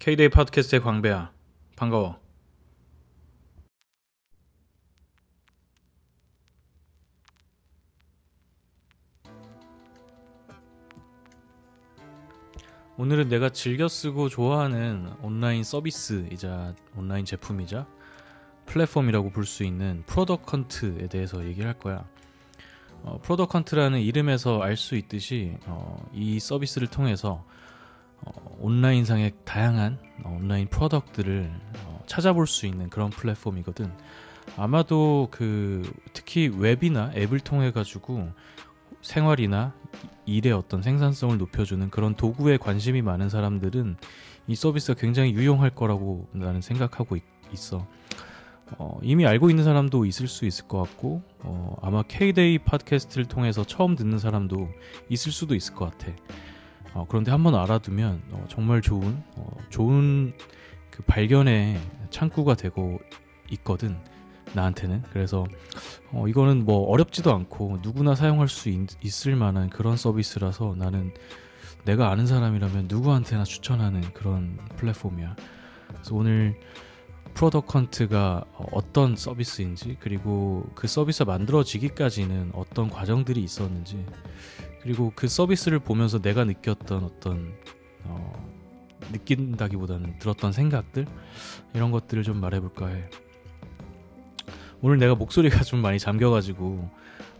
K-데이 0.00 0.30
팟캐스트의 0.30 0.80
광배야. 0.80 1.30
반가워. 1.76 2.18
오늘은 12.96 13.28
내가 13.28 13.50
즐겨 13.50 13.88
쓰고 13.88 14.30
좋아하는 14.30 15.12
온라인 15.20 15.62
서비스이자 15.62 16.74
온라인 16.96 17.26
제품이자 17.26 17.86
플랫폼이라고 18.64 19.30
볼 19.30 19.44
수 19.44 19.64
있는 19.64 20.02
Product 20.06 20.66
Hunt에 20.66 21.08
대해서 21.08 21.44
얘기를 21.44 21.68
할 21.68 21.78
거야. 21.78 22.08
어, 23.02 23.18
Product 23.22 23.54
Hunt라는 23.54 24.00
이름에서 24.00 24.62
알 24.62 24.78
수 24.78 24.96
있듯이 24.96 25.58
어, 25.66 26.02
이 26.14 26.40
서비스를 26.40 26.88
통해서 26.88 27.44
어, 28.24 28.56
온라인상의 28.58 29.32
다양한 29.44 29.98
어, 30.24 30.36
온라인 30.40 30.68
product를 30.68 31.50
어, 31.84 32.00
찾아볼 32.06 32.46
수 32.46 32.66
있는 32.66 32.88
그런 32.90 33.10
플랫폼이거든. 33.10 33.92
아마도 34.56 35.28
그 35.30 35.90
특히 36.12 36.48
웹이나 36.48 37.12
앱을 37.14 37.40
통해 37.40 37.70
가지고 37.70 38.28
생활이나 39.02 39.74
일의 40.26 40.52
어떤 40.52 40.82
생산성을 40.82 41.38
높여주는 41.38 41.88
그런 41.90 42.14
도구에 42.14 42.56
관심이 42.56 43.02
많은 43.02 43.28
사람들은 43.28 43.96
이 44.46 44.54
서비스가 44.54 44.98
굉장히 44.98 45.32
유용할 45.32 45.70
거라고 45.70 46.28
나는 46.32 46.60
생각하고 46.60 47.16
있, 47.16 47.22
어 47.74 47.86
어, 48.78 48.98
이미 49.02 49.26
알고 49.26 49.50
있는 49.50 49.64
사람도 49.64 50.04
있을 50.06 50.28
수 50.28 50.46
있을 50.46 50.68
것 50.68 50.78
같고 50.82 51.22
어, 51.40 51.76
아마 51.82 52.02
K-데이 52.02 52.58
팟캐스트를 52.58 53.26
통해서 53.26 53.64
처음 53.64 53.96
듣는 53.96 54.18
사람도 54.18 54.68
있을 55.08 55.32
수도 55.32 55.54
있을 55.54 55.74
것 55.74 55.90
같아. 55.90 56.12
어, 56.94 57.06
그런데 57.08 57.30
한번 57.30 57.54
알아두면 57.54 58.22
어, 58.30 58.44
정말 58.48 58.80
좋은 58.82 59.22
어, 59.36 59.56
좋은 59.68 60.32
그 60.90 61.02
발견의 61.04 61.80
창구가 62.10 62.54
되고 62.54 62.98
있거든 63.50 63.96
나한테는 64.54 65.02
그래서 65.12 65.46
어, 66.12 66.26
이거는 66.26 66.64
뭐 66.64 66.88
어렵지도 66.88 67.32
않고 67.32 67.78
누구나 67.82 68.14
사용할 68.14 68.48
수 68.48 68.68
있, 68.68 68.88
있을 69.02 69.36
만한 69.36 69.70
그런 69.70 69.96
서비스라서 69.96 70.74
나는 70.76 71.12
내가 71.84 72.10
아는 72.10 72.26
사람이라면 72.26 72.86
누구한테나 72.88 73.44
추천하는 73.44 74.02
그런 74.12 74.58
플랫폼이야. 74.76 75.36
그래서 75.88 76.14
오늘 76.14 76.58
프로덕컨트가 77.34 78.44
어떤 78.72 79.16
서비스인지 79.16 79.96
그리고 80.00 80.68
그 80.74 80.86
서비스가 80.88 81.30
만들어지기까지는 81.30 82.50
어떤 82.54 82.90
과정들이 82.90 83.42
있었는지 83.42 84.04
그리고 84.82 85.12
그 85.14 85.28
서비스를 85.28 85.78
보면서 85.78 86.20
내가 86.20 86.44
느꼈던 86.44 87.04
어떤 87.04 87.54
어, 88.04 88.50
느낀다기보다는 89.12 90.18
들었던 90.18 90.52
생각들 90.52 91.06
이런 91.74 91.90
것들을 91.90 92.22
좀 92.22 92.38
말해볼까 92.38 92.88
해. 92.88 93.08
오늘 94.80 94.98
내가 94.98 95.14
목소리가 95.14 95.62
좀 95.64 95.80
많이 95.80 95.98
잠겨가지고 95.98 96.90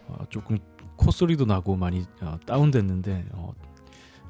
어, 0.07 0.25
조금 0.29 0.59
콧소리도 0.97 1.45
나고 1.45 1.75
많이 1.75 2.05
어, 2.21 2.37
다운됐는데 2.45 3.25
어, 3.31 3.53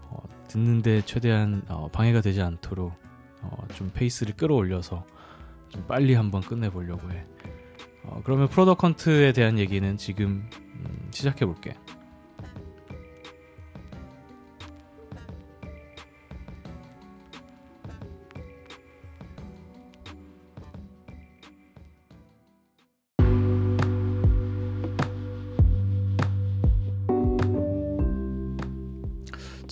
어 0.10 0.24
듣는데 0.48 1.02
최대한 1.06 1.64
어, 1.68 1.90
방해가 1.92 2.22
되지 2.22 2.42
않도록 2.42 2.94
어, 3.42 3.68
좀 3.76 3.92
페이스를 3.94 4.36
끌어올려서 4.36 5.06
좀 5.70 5.86
빨리 5.88 6.14
한번 6.14 6.42
끝내보려고 6.42 7.12
해. 7.12 7.26
그러면 8.24 8.50
프로덕컨트에 8.50 9.32
대한 9.32 9.60
얘기는 9.60 9.96
지금 9.96 10.50
음, 10.56 11.10
시작해볼게. 11.12 11.76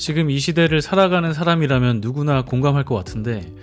지금 0.09 0.31
이 0.31 0.39
시대를 0.39 0.81
살아가는 0.81 1.31
사람이라면 1.33 1.99
누구나 2.01 2.41
공감할 2.41 2.83
것 2.83 2.95
같은데 2.95 3.53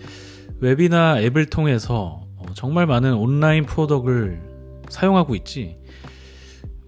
웹이나 0.61 1.21
앱을 1.21 1.47
통해서 1.47 2.25
어, 2.37 2.45
정말 2.55 2.87
많은 2.87 3.15
온라인 3.15 3.67
product을 3.66 4.41
사용하고 4.89 5.34
있지. 5.34 5.77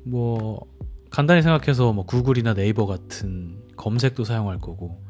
뭐 0.04 0.64
간단히 1.10 1.42
생각해서 1.42 1.92
뭐 1.92 2.06
구글이나 2.06 2.54
네이버 2.54 2.86
같은 2.86 3.58
검색도 3.76 4.22
사용할 4.22 4.60
거고 4.60 5.04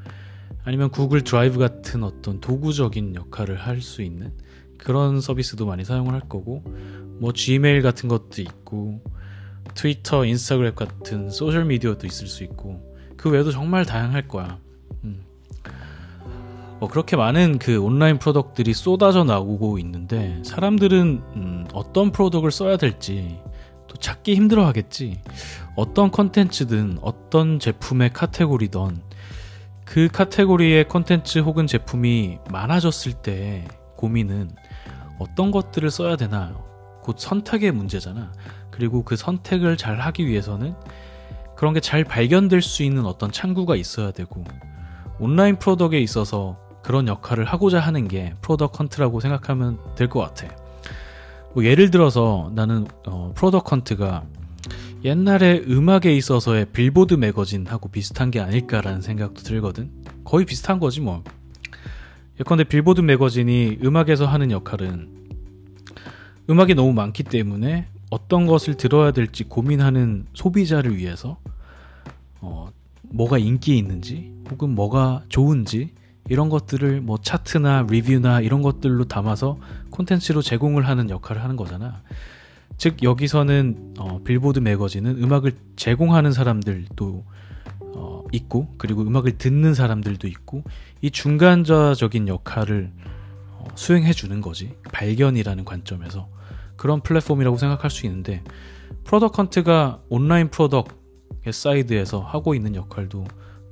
아니면 0.64 0.88
구글 0.88 1.24
드라이브 1.24 1.58
같은 1.58 2.02
어떤 2.02 2.40
도구적인 2.40 3.16
역할을 3.16 3.56
할 3.56 3.82
수 3.82 4.00
있는 4.00 4.32
그런 4.78 5.20
서비스도 5.20 5.66
많이 5.66 5.84
사용을 5.84 6.14
할 6.14 6.22
거고 6.22 6.64
뭐 7.20 7.34
Gmail 7.34 7.82
같은 7.82 8.08
것도 8.08 8.40
있고 8.40 9.02
트위터, 9.74 10.24
인스타그램 10.24 10.74
같은 10.74 11.28
소셜 11.28 11.66
미디어도 11.66 12.06
있을 12.06 12.28
수 12.28 12.44
있고 12.44 12.87
그 13.18 13.28
외에도 13.28 13.50
정말 13.50 13.84
다양할 13.84 14.26
거야. 14.28 14.58
음. 15.04 15.22
뭐 16.80 16.88
그렇게 16.88 17.16
많은 17.16 17.58
그 17.58 17.78
온라인 17.78 18.18
product들이 18.18 18.72
쏟아져 18.72 19.24
나오고 19.24 19.78
있는데 19.80 20.40
사람들은 20.44 21.22
음 21.34 21.66
어떤 21.74 22.12
product를 22.12 22.50
써야 22.50 22.78
될지 22.78 23.40
또 23.88 23.96
찾기 23.96 24.34
힘들어 24.34 24.64
하겠지. 24.66 25.20
어떤 25.76 26.10
컨텐츠든 26.10 26.98
어떤 27.02 27.58
제품의 27.58 28.12
카테고리든 28.12 29.02
그 29.84 30.08
카테고리의 30.08 30.88
컨텐츠 30.88 31.40
혹은 31.40 31.66
제품이 31.66 32.38
많아졌을 32.50 33.14
때 33.14 33.66
고민은 33.96 34.50
어떤 35.18 35.50
것들을 35.50 35.90
써야 35.90 36.16
되나 36.16 36.54
곧 37.02 37.18
선택의 37.18 37.72
문제잖아. 37.72 38.32
그리고 38.70 39.02
그 39.02 39.16
선택을 39.16 39.76
잘 39.76 39.98
하기 39.98 40.26
위해서는 40.26 40.76
그런 41.58 41.74
게 41.74 41.80
잘 41.80 42.04
발견될 42.04 42.62
수 42.62 42.84
있는 42.84 43.04
어떤 43.04 43.32
창구가 43.32 43.74
있어야 43.74 44.12
되고 44.12 44.44
온라인 45.18 45.58
product에 45.58 45.98
있어서 45.98 46.56
그런 46.84 47.08
역할을 47.08 47.44
하고자 47.46 47.80
하는 47.80 48.06
게 48.06 48.32
Product 48.42 48.70
Hunt라고 48.70 49.18
생각하면 49.18 49.80
될 49.96 50.08
것 50.08 50.20
같아. 50.20 50.46
뭐 51.54 51.64
예를 51.64 51.90
들어서 51.90 52.52
나는 52.54 52.86
어, 53.06 53.32
Product 53.34 53.64
Hunt가 53.64 54.22
옛날에 55.02 55.64
음악에 55.68 56.14
있어서의 56.14 56.66
빌보드 56.66 57.14
매거진하고 57.14 57.88
비슷한 57.88 58.30
게 58.30 58.38
아닐까라는 58.38 59.00
생각도 59.00 59.42
들거든. 59.42 59.90
거의 60.24 60.46
비슷한 60.46 60.78
거지 60.78 61.00
뭐. 61.00 61.24
예컨대 62.38 62.62
빌보드 62.62 63.00
매거진이 63.00 63.80
음악에서 63.82 64.26
하는 64.26 64.52
역할은 64.52 65.08
음악이 66.48 66.74
너무 66.74 66.92
많기 66.92 67.24
때문에 67.24 67.88
어떤 68.10 68.46
것을 68.46 68.74
들어야 68.74 69.12
될지 69.12 69.44
고민하는 69.44 70.26
소비자를 70.34 70.96
위해서 70.96 71.38
어, 72.40 72.70
뭐가 73.02 73.38
인기 73.38 73.76
있는지 73.76 74.32
혹은 74.50 74.74
뭐가 74.74 75.24
좋은지 75.28 75.92
이런 76.28 76.48
것들을 76.48 77.00
뭐 77.00 77.18
차트나 77.20 77.86
리뷰나 77.88 78.40
이런 78.40 78.62
것들로 78.62 79.04
담아서 79.04 79.58
콘텐츠로 79.90 80.42
제공을 80.42 80.86
하는 80.86 81.10
역할을 81.10 81.42
하는 81.42 81.56
거잖아. 81.56 82.02
즉 82.76 83.02
여기서는 83.02 83.94
어, 83.98 84.22
빌보드 84.22 84.60
매거진은 84.60 85.22
음악을 85.22 85.56
제공하는 85.76 86.32
사람들도 86.32 87.24
어, 87.80 88.24
있고 88.32 88.68
그리고 88.78 89.02
음악을 89.02 89.38
듣는 89.38 89.74
사람들도 89.74 90.28
있고 90.28 90.62
이 91.00 91.10
중간자적인 91.10 92.28
역할을 92.28 92.92
어, 93.52 93.66
수행해 93.74 94.12
주는 94.12 94.40
거지 94.40 94.74
발견이라는 94.92 95.64
관점에서 95.64 96.28
그런 96.78 97.02
플랫폼이라고 97.02 97.58
생각할 97.58 97.90
수 97.90 98.06
있는데 98.06 98.42
Product 99.04 99.56
Hunt가 99.56 100.00
온라인 100.08 100.48
product 100.50 100.88
side에서 101.50 102.20
하고 102.20 102.54
있는 102.54 102.74
역할도 102.74 103.26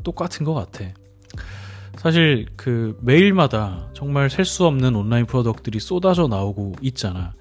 똑같은 0.04 0.44
것 0.44 0.52
같아. 0.52 0.84
사실 1.96 2.46
그 2.56 2.98
매일마다 3.00 3.88
정말 3.94 4.28
셀 4.28 4.44
수 4.44 4.66
없는 4.66 4.94
온라인 4.94 5.24
product들이 5.24 5.80
쏟아져 5.80 6.26
나오고 6.28 6.74
있잖아. 6.82 7.32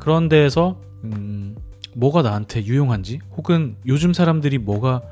그런 0.00 0.28
데에서 0.28 0.80
음, 1.04 1.56
뭐가 1.94 2.22
나한테 2.22 2.64
유용한지 2.64 3.20
혹은 3.36 3.76
요즘 3.86 4.12
사람들이 4.12 4.58
뭐가 4.58 5.02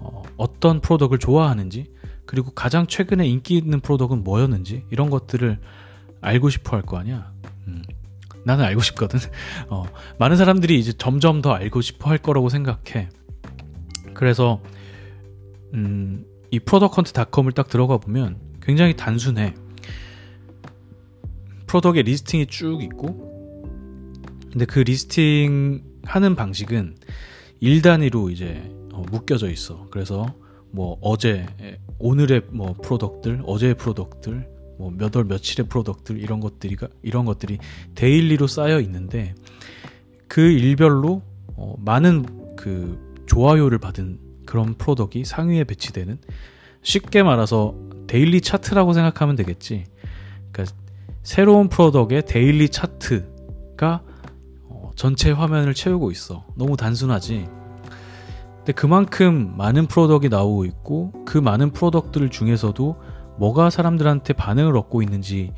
어, 0.00 0.22
어떤 0.36 0.80
product를 0.80 1.18
좋아하는지 1.20 1.92
그리고 2.24 2.50
가장 2.50 2.86
최근에 2.86 3.26
인기 3.28 3.56
있는 3.56 3.80
product는 3.80 4.24
뭐였는지 4.24 4.84
이런 4.90 5.10
것들을 5.10 5.58
알고 6.20 6.48
싶어 6.50 6.76
할 6.76 6.82
거 6.82 6.96
아니야. 6.98 7.32
음, 7.68 7.82
나는 8.46 8.64
알고 8.64 8.80
싶거든. 8.80 9.18
어, 9.68 9.86
많은 10.20 10.36
사람들이 10.36 10.78
이제 10.78 10.92
점점 10.92 11.42
더 11.42 11.52
알고 11.52 11.80
싶어 11.80 12.08
할 12.08 12.18
거라고 12.18 12.48
생각해. 12.48 13.08
그래서 14.14 14.62
음, 15.74 16.24
이 16.52 16.60
Product 16.60 16.96
Hunt.com을 16.96 17.52
딱 17.52 17.68
들어가 17.68 17.98
보면 17.98 18.38
굉장히 18.62 18.96
단순해. 18.96 19.54
product의 21.66 22.04
listing이 22.04 22.46
쭉 22.46 22.84
있고 22.84 23.26
근데 24.52 24.64
그 24.64 24.78
listing 24.78 25.82
하는 26.04 26.36
방식은 26.36 26.94
일 27.58 27.82
단위로 27.82 28.30
이제 28.30 28.62
어, 28.92 29.02
묶여져 29.10 29.50
있어. 29.50 29.88
그래서 29.90 30.32
뭐 30.70 30.98
어제 31.00 31.46
오늘의 31.98 32.42
뭐 32.50 32.74
product들, 32.80 33.42
어제의 33.44 33.74
product들, 33.74 34.55
뭐 34.78 34.90
몇 34.90 35.14
월 35.16 35.24
며칠의 35.24 35.68
product들 35.68 36.20
이런 36.20 36.40
것들이 36.40 36.76
이런 37.02 37.24
것들이 37.24 37.58
daily로 37.94 38.46
쌓여 38.46 38.80
있는데 38.80 39.34
그 40.28 40.40
일별로 40.40 41.22
어, 41.56 41.74
많은 41.78 42.56
그 42.56 43.24
좋아요를 43.26 43.78
받은 43.78 44.18
그런 44.44 44.74
product이 44.74 45.24
상위에 45.24 45.64
배치되는 45.64 46.18
쉽게 46.82 47.22
말해서 47.22 47.74
daily 48.06 48.40
차트라고 48.40 48.92
생각하면 48.92 49.34
되겠지. 49.36 49.84
그러니까 50.52 50.76
새로운 51.22 51.68
product의 51.68 52.26
daily 52.26 52.68
차트가 52.68 54.02
어, 54.68 54.90
전체 54.94 55.30
화면을 55.32 55.74
채우고 55.74 56.10
있어. 56.12 56.44
너무 56.54 56.76
단순하지. 56.76 57.48
근데 58.58 58.72
그만큼 58.72 59.54
많은 59.56 59.86
product이 59.86 60.28
나오고 60.28 60.64
있고 60.66 61.24
그 61.24 61.38
많은 61.38 61.72
product들 61.72 62.30
중에서도 62.30 62.96
뭐가 63.36 63.70
사람들한테 63.70 64.32
반응을 64.32 64.76
얻고 64.76 65.02
있는지 65.02 65.52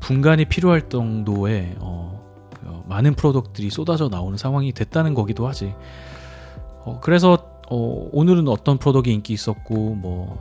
분간이 0.00 0.46
필요할 0.46 0.88
정도의 0.88 1.76
어, 1.78 2.22
어, 2.64 2.84
많은 2.88 3.14
프로덕들이 3.14 3.70
쏟아져 3.70 4.08
나오는 4.08 4.36
상황이 4.36 4.72
됐다는 4.72 5.14
거기도 5.14 5.46
하지. 5.46 5.74
어, 6.84 7.00
그래서 7.02 7.54
어, 7.70 8.08
오늘은 8.12 8.48
어떤 8.48 8.78
프로덕이 8.78 9.12
인기 9.12 9.32
있었고 9.32 9.94
뭐 9.94 10.38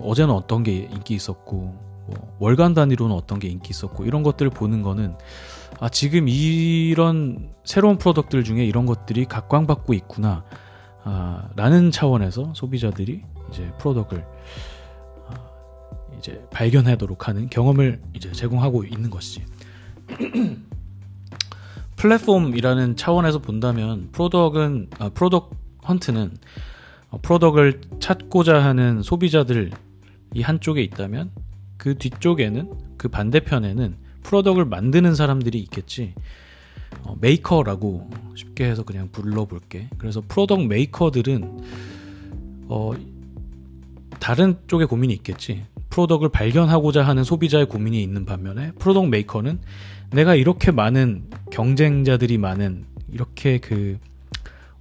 어제는 0.00 0.34
어떤 0.34 0.62
게 0.62 0.72
인기 0.72 1.14
있었고 1.14 1.56
뭐 2.06 2.36
월간 2.38 2.74
단위로는 2.74 3.14
어떤 3.14 3.38
게 3.38 3.48
인기 3.48 3.70
있었고 3.70 4.04
이런 4.04 4.22
것들을 4.22 4.50
보는 4.50 4.82
거는 4.82 5.16
아 5.80 5.88
지금 5.88 6.28
이런 6.28 7.50
새로운 7.64 7.96
프로덕트들 7.96 8.44
중에 8.44 8.64
이런 8.64 8.86
것들이 8.86 9.24
각광받고 9.24 9.94
있구나 9.94 10.44
아, 11.02 11.48
라는 11.56 11.90
차원에서 11.90 12.52
소비자들이 12.54 13.22
이제 13.50 13.70
product를 13.78 14.22
아, 14.22 14.26
이제 16.24 16.42
발견하도록 16.50 17.28
하는 17.28 17.50
경험을 17.50 18.00
이제 18.14 18.32
제공하고 18.32 18.84
있는 18.84 19.10
것이지. 19.10 19.44
플랫폼이라는 21.96 22.96
차원에서 22.96 23.40
본다면 23.40 24.08
product은 24.10 24.88
아, 24.98 25.10
Product 25.10 25.54
Hunt는 25.86 26.34
어, 27.10 27.18
product을 27.20 27.82
찾고자 28.00 28.64
하는 28.64 29.02
소비자들 29.02 29.70
이 30.32 30.40
한쪽에 30.40 30.82
있다면 30.82 31.30
그 31.76 31.98
뒤쪽에는 31.98 32.72
그 32.96 33.08
반대편에는 33.08 33.96
product을 34.22 34.64
만드는 34.64 35.14
사람들이 35.14 35.58
있겠지. 35.58 36.14
어, 37.02 37.18
메이커라고 37.20 38.08
쉽게 38.34 38.64
해서 38.64 38.82
그냥 38.82 39.10
불러볼게. 39.12 39.90
그래서 39.98 40.22
product 40.26 40.66
메이커들은 40.66 41.60
어, 42.68 42.92
다른 44.18 44.56
쪽에 44.68 44.86
고민이 44.86 45.12
있겠지. 45.12 45.64
프로덕을 45.94 46.28
발견하고자 46.28 47.04
하는 47.04 47.22
소비자의 47.22 47.66
고민이 47.66 48.02
있는 48.02 48.26
반면에 48.26 48.72
프로덕 48.80 49.08
메이커는 49.08 49.60
내가 50.10 50.34
이렇게 50.34 50.72
많은 50.72 51.30
경쟁자들이 51.52 52.36
많은 52.36 52.84
이렇게 53.12 53.58
그 53.58 53.98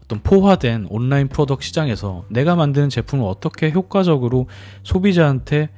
어떤 0.04 0.22
포화된 0.24 0.88
온라인 0.90 1.28
프로덕 1.28 1.62
시장에서 1.62 2.26
내가 2.30 2.56
만드는 2.56 2.90
제품을 2.90 3.26
어떻게 3.26 3.70
효과적으로 3.70 4.48
소비자한테 4.82 5.70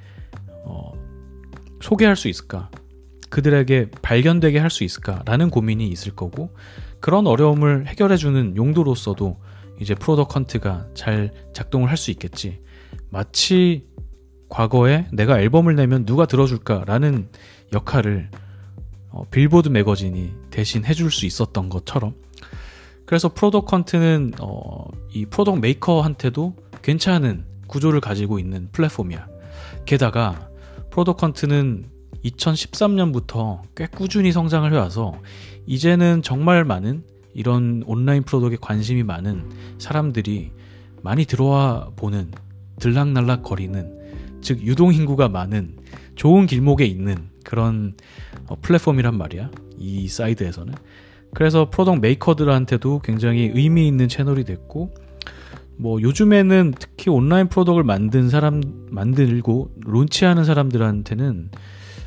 어, 0.64 0.94
소개할 1.82 2.16
수 2.16 2.30
있을까? 2.30 2.70
그들에게 3.30 3.92
발견되게 4.02 4.58
할 4.58 4.70
수 4.70 4.86
있을까라는 4.86 5.50
고민이 5.50 5.86
있을 5.90 6.16
거고 6.16 6.56
그런 7.02 7.28
어려움을 7.28 7.88
해결해 7.88 8.16
주는 8.16 8.56
용도로서도 8.56 9.38
이제 9.82 9.96
Product 9.96 10.34
Hunt가 10.34 10.88
잘 10.94 11.34
작동을 11.54 11.90
할 11.90 11.98
수 11.98 12.10
있겠지. 12.12 12.62
마치 13.10 13.86
과거에 14.50 15.08
내가 15.12 15.40
앨범을 15.40 15.76
내면 15.76 16.06
누가 16.06 16.26
들어줄까라는 16.26 17.30
역할을 17.74 18.30
어, 19.10 19.26
빌보드 19.32 19.70
매거진이 19.70 20.34
대신 20.52 20.86
해줄 20.86 21.12
수 21.12 21.26
있었던 21.26 21.70
것처럼 21.70 22.14
그래서 23.06 23.30
Product 23.30 23.72
Hunt는 23.72 24.34
어, 24.42 24.88
이 25.14 25.26
product 25.26 25.60
메이커한테도 25.60 26.56
괜찮은 26.82 27.46
구조를 27.68 28.00
가지고 28.00 28.40
있는 28.40 28.68
플랫폼이야. 28.72 29.28
게다가 29.86 30.50
Product 30.90 31.22
Hunt는 31.22 31.86
2013년부터 32.24 33.62
꽤 33.76 33.88
꾸준히 33.88 34.32
성장을 34.32 34.72
해와서 34.72 35.14
이제는 35.68 36.22
정말 36.24 36.64
많은 36.66 37.04
이런 37.34 37.84
온라인 37.86 38.24
product에 38.24 38.58
관심이 38.60 39.04
많은 39.04 39.50
사람들이 39.78 40.52
많이 41.02 41.26
들어와 41.26 41.92
보는 41.96 42.32
들락날락 42.80 43.44
거리는 43.44 44.05
즉 44.46 44.62
유동 44.62 44.94
인구가 44.94 45.28
많은 45.28 45.76
좋은 46.14 46.46
길목에 46.46 46.86
있는 46.86 47.16
그런 47.44 47.96
어, 48.46 48.56
플랫폼이란 48.62 49.18
말이야. 49.18 49.50
이 49.80 50.08
side에서는. 50.08 50.72
그래서 51.34 51.72
product 51.72 52.00
메이커들한테도 52.00 53.00
굉장히 53.00 53.52
의미 53.56 53.88
있는 53.88 54.08
채널이 54.08 54.44
됐고 54.44 54.94
뭐 55.78 56.00
요즘에는 56.00 56.76
특히 56.78 57.10
온라인 57.10 57.50
product을 57.50 57.84
만든 57.84 58.30
사람 58.30 58.62
만들고 58.92 59.72
launch하는 59.82 60.46
사람들한테는 60.46 61.50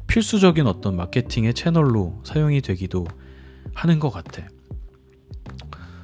필수적인 0.07 0.69
어떤 0.69 0.95
마케팅의 0.95 1.55
채널로 1.55 2.21
사용이 2.23 2.61
되기도 2.61 3.05
하는 3.75 3.99
것 3.99 4.11
같아. 4.11 4.47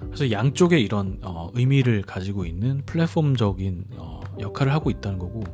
그래서 0.01 0.33
양쪽에 0.33 0.81
이런 0.81 1.19
어, 1.23 1.51
의미를 1.55 2.03
가지고 2.03 2.45
있는 2.45 2.83
플랫폼적인 2.87 3.85
어, 3.99 4.21
역할을 4.41 4.73
하고 4.73 4.91
있다는 4.91 5.19
거고 5.19 5.45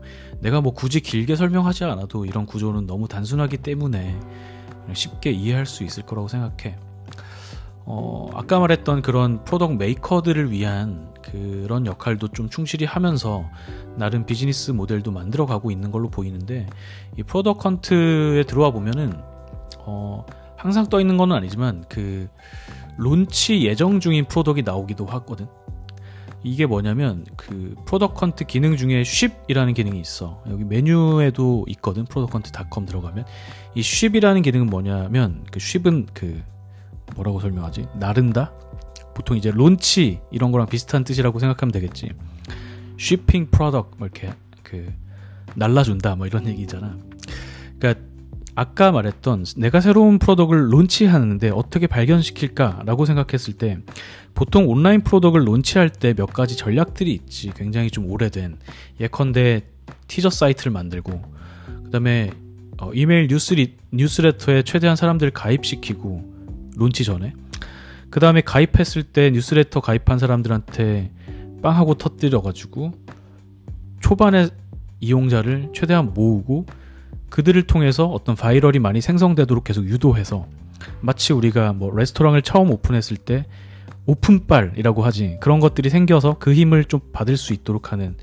내가 0.40 0.60
뭐 0.60 0.72
굳이 0.72 1.00
길게 1.00 1.36
설명하지 1.36 1.84
않아도 1.84 2.24
이런 2.24 2.46
구조는 2.46 2.86
너무 2.86 3.08
단순하기 3.08 3.58
때문에 3.58 4.18
쉽게 4.92 5.30
이해할 5.30 5.66
수 5.66 5.84
있을 5.84 6.04
거라고 6.04 6.28
생각해. 6.28 6.76
어, 7.84 8.30
아까 8.34 8.58
말했던 8.60 9.02
그런 9.02 9.42
product 9.44 9.74
메이커들을 9.74 10.52
위한 10.52 11.12
그런 11.22 11.86
역할도 11.86 12.28
좀 12.28 12.48
충실히 12.48 12.86
하면서 12.86 13.48
나름 13.96 14.26
비즈니스 14.26 14.70
모델도 14.70 15.10
만들어 15.10 15.46
가고 15.46 15.70
있는 15.70 15.90
걸로 15.90 16.08
보이는데 16.08 16.68
이 17.16 17.22
Product 17.22 17.62
Hunt에 17.66 18.44
들어와 18.44 18.70
보면은 18.70 19.12
어, 19.78 20.24
항상 20.56 20.86
떠 20.88 21.00
있는 21.00 21.16
건 21.16 21.32
아니지만 21.32 21.84
그 21.88 22.28
launch 22.96 23.62
예정 23.62 23.98
중인 23.98 24.26
product이 24.26 24.62
나오기도 24.62 25.06
하거든. 25.06 25.46
이게 26.42 26.66
뭐냐면 26.66 27.26
그 27.36 27.74
Product 27.84 28.18
Hunt 28.20 28.44
기능 28.44 28.76
중에 28.76 29.04
Ship이라는 29.04 29.74
기능이 29.74 30.00
있어. 30.00 30.42
여기 30.48 30.64
메뉴에도 30.64 31.66
있거든. 31.68 32.04
Product 32.04 32.32
Hunt닷컴 32.32 32.86
들어가면 32.86 33.24
이 33.74 33.82
Ship이라는 33.82 34.42
기능은 34.42 34.66
뭐냐면 34.66 35.44
그 35.50 35.60
ship은 35.60 36.06
그 36.14 36.42
뭐라고 37.14 37.40
설명하지? 37.40 37.86
나른다? 37.98 38.52
보통 39.14 39.36
이제 39.36 39.50
launch 39.50 40.20
이런 40.30 40.52
거랑 40.52 40.66
비슷한 40.66 41.04
뜻이라고 41.04 41.38
생각하면 41.38 41.72
되겠지. 41.72 42.10
shipping 42.98 43.48
product 43.50 43.96
뭐 43.98 44.08
이렇게 44.08 44.32
그 44.62 44.92
날라준다 45.56 46.16
뭐 46.16 46.26
이런 46.26 46.46
얘기잖아. 46.46 46.96
그러니까 47.78 48.09
아까 48.54 48.90
말했던 48.92 49.44
내가 49.56 49.80
새로운 49.80 50.18
product를 50.18 50.72
launch하는데 50.72 51.50
어떻게 51.50 51.86
발견시킬까라고 51.86 53.04
생각했을 53.04 53.54
때 53.54 53.78
보통 54.34 54.68
온라인 54.68 55.02
product를 55.02 55.46
launch할 55.46 55.90
때 55.90 56.14
몇 56.14 56.26
가지 56.32 56.56
전략들이 56.56 57.12
있지. 57.12 57.52
굉장히 57.56 57.90
좀 57.90 58.10
오래된 58.10 58.58
예컨대 59.00 59.62
티저 60.08 60.30
사이트를 60.30 60.72
만들고 60.72 61.22
그다음에 61.84 62.30
어, 62.78 62.92
이메일 62.94 63.28
뉴스리, 63.28 63.76
뉴스레터에 63.92 64.62
최대한 64.62 64.96
사람들을 64.96 65.32
가입시키고 65.32 66.32
launch 66.76 67.04
전에 67.04 67.34
그 68.08 68.20
다음에 68.20 68.40
가입했을 68.40 69.02
때 69.02 69.30
뉴스레터 69.30 69.80
가입한 69.80 70.18
사람들한테 70.18 71.10
빵하고 71.62 71.94
터뜨려가지고 71.94 72.92
초반에 74.00 74.48
이용자를 75.00 75.70
최대한 75.74 76.12
모으고 76.14 76.66
그들을 77.30 77.62
통해서 77.64 78.06
어떤 78.06 78.34
viral이 78.36 78.78
많이 78.80 79.00
생성되도록 79.00 79.64
계속 79.64 79.84
유도해서 79.86 80.46
마치 81.00 81.32
우리가 81.32 81.72
뭐 81.72 81.94
레스토랑을 81.94 82.42
처음 82.42 82.70
오픈했을 82.70 83.16
때 83.16 83.46
오픈빨이라고 84.06 85.02
하지 85.02 85.38
그런 85.40 85.60
것들이 85.60 85.90
생겨서 85.90 86.38
그 86.38 86.52
힘을 86.52 86.84
좀 86.84 87.00
받을 87.12 87.36
수 87.36 87.52
있도록 87.52 87.92
하는 87.92 88.16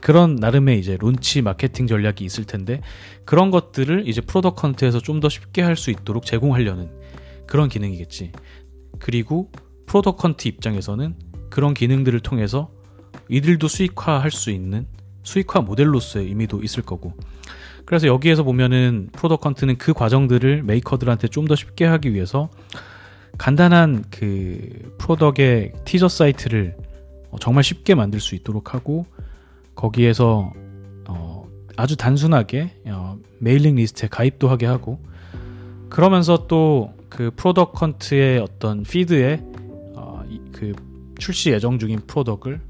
그런 0.00 0.36
나름의 0.36 0.78
이제 0.78 0.96
launch 1.00 1.42
마케팅 1.42 1.86
전략이 1.86 2.24
있을 2.24 2.44
텐데 2.44 2.80
그런 3.24 3.50
것들을 3.50 4.06
이제 4.08 4.20
Product 4.20 4.60
Hunt에서 4.60 5.00
좀 5.00 5.20
더 5.20 5.28
쉽게 5.28 5.62
할 5.62 5.76
수 5.76 5.90
있도록 5.90 6.24
제공하려는 6.26 6.90
그런 7.46 7.68
기능이겠지. 7.68 8.32
그리고 8.98 9.50
Product 9.86 10.16
Hunt 10.18 10.48
입장에서는 10.48 11.14
그런 11.50 11.74
기능들을 11.74 12.20
통해서 12.20 12.70
이들도 13.28 13.68
수익화할 13.68 14.30
수 14.30 14.50
있는 14.50 14.86
수익화 15.22 15.60
모델로서의 15.60 16.26
의미도 16.26 16.62
있을 16.62 16.82
거고. 16.82 17.14
그래서 17.86 18.06
여기에서 18.06 18.42
보면은 18.42 19.08
Product 19.12 19.43
Hunt는 19.43 19.78
그 19.78 19.94
과정들을 19.94 20.62
메이커들한테 20.64 21.28
좀 21.28 21.46
더 21.46 21.54
쉽게 21.54 21.84
하기 21.84 22.12
위해서 22.12 22.50
간단한 23.38 24.04
그 24.10 24.92
product의 24.98 25.72
티저 25.84 26.08
사이트를 26.08 26.76
정말 27.40 27.62
쉽게 27.62 27.94
만들 27.94 28.20
수 28.20 28.34
있도록 28.34 28.74
하고 28.74 29.06
거기에서 29.74 30.52
어 31.08 31.46
아주 31.76 31.96
단순하게 31.96 32.72
어, 32.86 33.18
메일링 33.38 33.76
리스트에 33.76 34.08
가입도 34.08 34.48
하게 34.48 34.66
하고 34.66 34.98
그러면서 35.88 36.46
또 36.46 36.96
그 37.08 37.30
Product 37.34 37.72
Hunt의 37.72 38.38
어떤 38.40 38.82
feed에 38.82 39.42
어, 39.94 40.22
그 40.52 40.74
출시 41.18 41.50
예정 41.50 41.78
중인 41.78 42.00
product을 42.06 42.60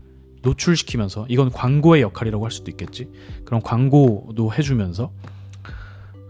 노출시키면서 0.47 1.26
이건 1.29 1.50
광고의 1.50 2.03
역할이라고 2.03 2.45
할 2.45 2.50
수도 2.50 2.71
있겠지. 2.71 3.11
그런 3.45 3.61
광고도 3.61 4.53
해주면서 4.53 5.12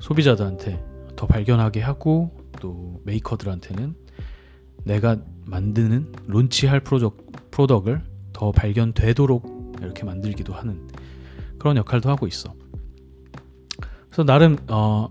소비자들한테 0.01 0.83
더 1.17 1.27
발견하게 1.27 1.81
하고 1.81 2.31
또 2.61 3.01
메이커들한테는 3.05 3.95
내가 4.85 5.19
만드는 5.45 6.13
launch할 6.27 6.81
product, 6.81 7.51
product을 7.51 8.03
더 8.33 8.53
발견되도록 8.53 9.77
이렇게 9.81 10.05
만들기도 10.05 10.55
하는 10.55 10.89
그런 11.59 11.77
역할도 11.77 12.09
하고 12.09 12.27
있어. 12.27 12.55
그래서 14.09 14.25
나름 14.25 14.57
어, 14.69 15.11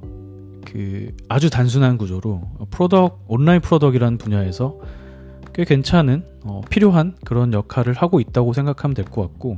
그 0.65 1.11
아주 1.29 1.49
단순한 1.49 1.97
구조로 1.97 2.41
프로덕 2.71 3.25
온라인 3.27 3.61
프로덕이라는 3.61 4.17
분야에서 4.17 4.79
꽤 5.55 5.63
괜찮은 5.63 6.25
어, 6.43 6.59
필요한 6.69 7.15
그런 7.23 7.53
역할을 7.53 7.93
하고 7.93 8.19
있다고 8.19 8.51
생각하면 8.51 8.93
될 8.93 9.05
것 9.05 9.21
같고 9.21 9.57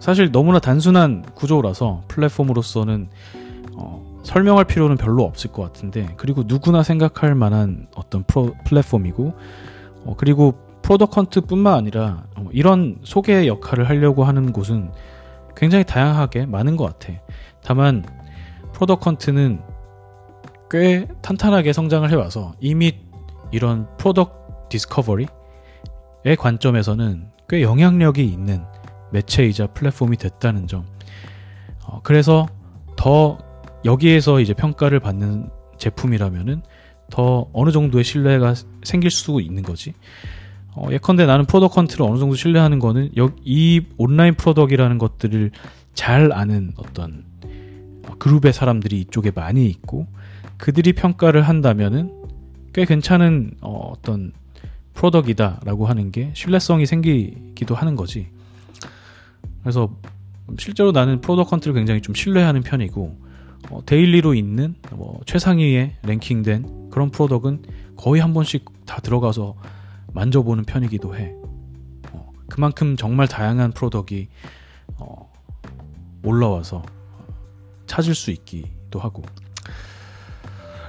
사실 0.00 0.32
너무나 0.32 0.58
단순한 0.58 1.26
구조라서 1.34 2.04
플랫폼으로서는 2.08 3.10
어, 3.74 4.20
설명할 4.22 4.64
필요는 4.64 4.96
별로 4.96 5.24
없을 5.24 5.52
것 5.52 5.62
같은데 5.62 6.08
그리고 6.16 6.44
누구나 6.46 6.82
생각할 6.82 7.34
만한 7.34 7.86
어떤 7.94 8.24
프로, 8.24 8.54
플랫폼이고 8.64 9.34
어, 10.06 10.14
그리고 10.16 10.54
프로덕 10.80 11.14
헌트뿐만 11.18 11.74
아니라 11.74 12.24
어, 12.36 12.48
이런 12.52 12.98
소개 13.02 13.46
역할을 13.46 13.90
하려고 13.90 14.24
하는 14.24 14.52
곳은 14.52 14.90
굉장히 15.54 15.84
다양하게 15.84 16.46
많은 16.46 16.78
것 16.78 16.84
같아. 16.84 17.12
다만 17.62 18.04
프로덕 18.72 19.04
헌트는 19.04 19.60
꽤 20.70 21.06
탄탄하게 21.20 21.74
성장을 21.74 22.10
해와서 22.10 22.54
이미 22.58 23.00
이런 23.50 23.86
프로덕 23.98 24.45
디스커버리의 24.68 25.28
관점에서는 26.38 27.28
꽤 27.48 27.62
영향력이 27.62 28.24
있는 28.24 28.64
매체이자 29.12 29.68
플랫폼이 29.68 30.16
됐다는 30.16 30.66
점. 30.66 30.84
어, 31.84 32.00
그래서 32.02 32.46
더 32.96 33.38
여기에서 33.84 34.40
이제 34.40 34.52
평가를 34.52 35.00
받는 35.00 35.48
제품이라면은 35.78 36.62
더 37.10 37.48
어느 37.52 37.70
정도의 37.70 38.02
신뢰가 38.02 38.54
생길 38.82 39.10
수 39.10 39.40
있는 39.40 39.62
거지. 39.62 39.94
어, 40.74 40.88
예컨대 40.90 41.24
나는 41.24 41.46
Product 41.46 41.72
Hunt를 41.72 42.04
어느 42.04 42.18
정도 42.18 42.34
신뢰하는 42.34 42.78
거는 42.78 43.10
이 43.44 43.82
온라인 43.96 44.34
product이라는 44.34 44.98
것들을 44.98 45.52
잘 45.94 46.32
아는 46.32 46.72
어떤 46.76 47.24
그룹의 48.18 48.52
사람들이 48.52 49.00
이쪽에 49.00 49.30
많이 49.34 49.66
있고 49.66 50.06
그들이 50.58 50.92
평가를 50.92 51.42
한다면은 51.42 52.12
꽤 52.72 52.84
괜찮은 52.84 53.52
어, 53.62 53.92
어떤 53.92 54.32
product이다라고 54.96 55.86
하는 55.86 56.10
게 56.10 56.32
신뢰성이 56.34 56.86
생기기도 56.86 57.74
하는 57.74 57.94
거지. 57.94 58.28
그래서 59.62 59.94
실제로 60.58 60.92
나는 60.92 61.20
Product 61.20 61.50
Hunt를 61.50 61.74
굉장히 61.74 62.00
좀 62.00 62.14
신뢰하는 62.14 62.62
편이고 62.62 63.26
어, 63.70 63.80
daily로 63.84 64.34
있는 64.34 64.74
뭐 64.92 65.20
최상위에 65.26 65.96
랭킹된 66.02 66.90
그런 66.90 67.10
product은 67.10 67.62
거의 67.96 68.20
한 68.20 68.32
번씩 68.32 68.64
다 68.86 69.00
들어가서 69.00 69.56
만져보는 70.12 70.64
편이기도 70.64 71.16
해. 71.16 71.32
어, 72.12 72.32
그만큼 72.48 72.96
정말 72.96 73.28
다양한 73.28 73.72
product이 73.72 74.28
어, 74.98 75.32
올라와서 76.22 76.82
찾을 77.86 78.14
수 78.14 78.30
있기도 78.30 78.98
하고. 78.98 79.22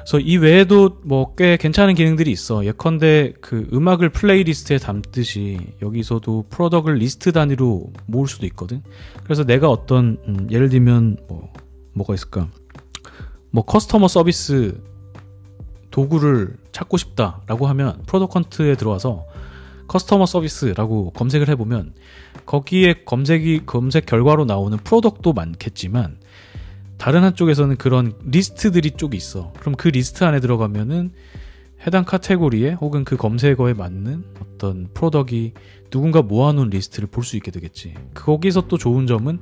그래서 0.08 0.20
이 0.20 0.38
외에도 0.38 1.02
뭐 1.04 1.36
꽤 1.36 1.58
괜찮은 1.58 1.94
기능들이 1.94 2.32
있어. 2.32 2.64
예컨대 2.64 3.34
그 3.42 3.68
음악을 3.74 4.10
플레이리스트에 4.10 4.78
담듯이 4.78 5.60
여기서도 5.82 6.46
product을 6.50 6.96
리스트 6.96 7.34
단위로 7.34 7.92
모을 8.06 8.28
수도 8.28 8.46
있거든. 8.46 8.82
그래서 9.26 9.44
내가 9.44 9.70
어떤 9.70 10.18
음, 10.26 10.48
예를 10.50 10.70
들면 10.70 11.18
뭐 11.28 11.52
뭐가 11.94 12.14
있을까? 12.14 12.48
뭐 13.52 13.66
customer 13.66 14.08
service 14.08 14.82
도구를 15.92 16.56
찾고 16.72 16.96
싶다라고 16.96 17.68
하면 17.68 18.02
Product 18.06 18.47
Hunt에 18.47 18.76
들어와서 18.76 19.26
customer 19.88 20.26
service라고 20.26 21.12
검색을 21.12 21.50
해보면 21.50 21.94
거기에 22.46 23.04
검색이 23.06 23.66
검색 23.66 24.06
결과로 24.06 24.46
나오는 24.46 24.78
product도 24.78 25.34
많겠지만 25.34 26.18
다른 26.98 27.24
한쪽에서는 27.24 27.76
그런 27.78 28.14
리스트들이 28.26 28.92
쭉 28.92 29.14
있어. 29.16 29.54
그럼 29.60 29.76
그 29.76 29.88
리스트 29.88 30.24
안에 30.24 30.40
들어가면은 30.40 31.12
해당 31.86 32.06
카테고리에 32.06 32.72
혹은 32.74 33.04
그 33.04 33.18
검색어에 33.18 33.74
맞는 33.74 34.24
어떤 34.42 34.90
product이 34.94 35.54
누군가 35.92 36.22
모아놓은 36.24 36.70
리스트를 36.70 37.08
볼 37.08 37.24
수 37.24 37.36
있게 37.38 37.52
되겠지. 37.52 37.94
거기서 38.16 38.68
또 38.68 38.78
좋은 38.78 39.06
점은 39.06 39.40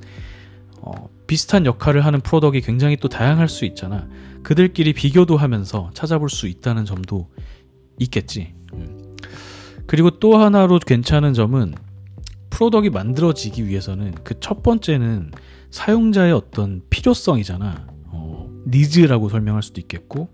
어, 0.82 1.10
비슷한 1.28 1.66
역할을 1.66 2.06
하는 2.06 2.20
product이 2.20 2.62
굉장히 2.62 2.98
또 2.98 3.08
다양할 3.08 3.48
수 3.48 3.66
있잖아. 3.66 4.08
그들끼리 4.44 4.94
비교도 4.94 5.38
하면서 5.38 5.90
찾아볼 5.94 6.30
수 6.30 6.48
있다는 6.48 6.86
점도 6.86 7.30
있겠지. 8.00 8.54
음. 8.74 9.16
그리고 9.88 10.12
또 10.20 10.38
하나로 10.38 10.80
괜찮은 10.80 11.34
점은 11.34 11.74
product이 12.50 12.90
만들어지기 12.90 13.66
위해서는 13.68 14.14
그 14.24 14.36
첫 14.40 14.62
번째는 14.62 15.32
사용자의 15.76 16.32
어떤 16.32 16.84
필요성이잖아. 16.90 17.88
어, 18.06 18.50
needs라고 18.66 19.28
설명할 19.28 19.62
수도 19.62 19.82
있겠고, 19.82 20.30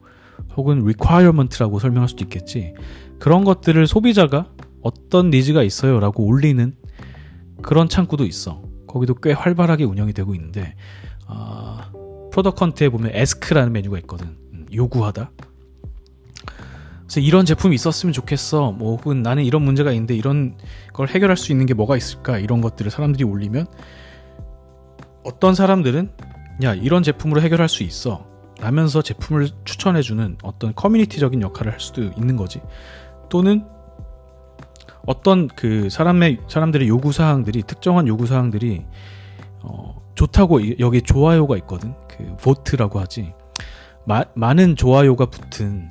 혹은 0.55 0.83
requirement라고 0.83 1.79
설명할 1.79 2.07
수도 2.09 2.23
있겠지. 2.23 2.75
그런 3.17 3.43
것들을 3.43 3.87
소비자가 3.87 4.51
어떤 4.83 5.31
니즈가 5.31 5.63
있어요라고 5.63 6.25
올리는 6.25 6.75
그런 7.63 7.89
창구도 7.89 8.25
있어. 8.25 8.61
거기도 8.87 9.15
꽤 9.15 9.31
활발하게 9.31 9.83
운영이 9.83 10.13
되고 10.13 10.35
있는데 10.35 10.75
어, 11.27 11.79
프로덕 12.31 12.55
컨트에 12.55 12.89
보면 12.89 13.11
에스크라는 13.13 13.71
메뉴가 13.71 13.97
있거든. 13.99 14.27
음, 14.53 14.65
요구하다. 14.73 15.31
그래서 17.01 17.19
이런 17.19 17.45
제품이 17.45 17.73
있었으면 17.75 18.13
좋겠어. 18.13 18.73
뭐 18.73 18.95
혹은 18.95 19.21
나는 19.21 19.43
이런 19.43 19.63
문제가 19.63 19.91
있는데 19.91 20.15
이런 20.15 20.57
걸 20.93 21.09
해결할 21.09 21.35
수 21.37 21.51
있는 21.51 21.65
게 21.65 21.73
뭐가 21.73 21.97
있을까? 21.97 22.37
이런 22.37 22.61
것들을 22.61 22.91
사람들이 22.91 23.23
올리면 23.23 23.65
어떤 25.23 25.55
사람들은 25.55 26.11
야 26.63 26.73
이런 26.73 27.03
제품으로 27.03 27.41
해결할 27.41 27.69
수 27.69 27.83
있어. 27.83 28.25
라면서 28.59 29.01
제품을 29.01 29.49
추천해주는 29.65 30.37
어떤 30.43 30.75
커뮤니티적인 30.75 31.41
역할을 31.41 31.71
할 31.71 31.79
수도 31.79 32.03
있는 32.03 32.37
거지. 32.37 32.61
또는 33.29 33.65
어떤 35.07 35.47
그 35.47 35.89
사람의 35.89 36.41
사람들의 36.47 36.87
요구 36.87 37.11
사항들이 37.11 37.63
특정한 37.63 38.07
요구 38.07 38.27
사항들이 38.27 38.85
어, 39.63 40.01
좋다고 40.13 40.79
여기 40.79 41.01
좋아요가 41.01 41.57
있거든. 41.57 41.95
그 42.07 42.35
보트라고 42.37 42.99
하지. 42.99 43.33
마, 44.05 44.23
많은 44.35 44.75
좋아요가 44.75 45.25
붙은 45.25 45.89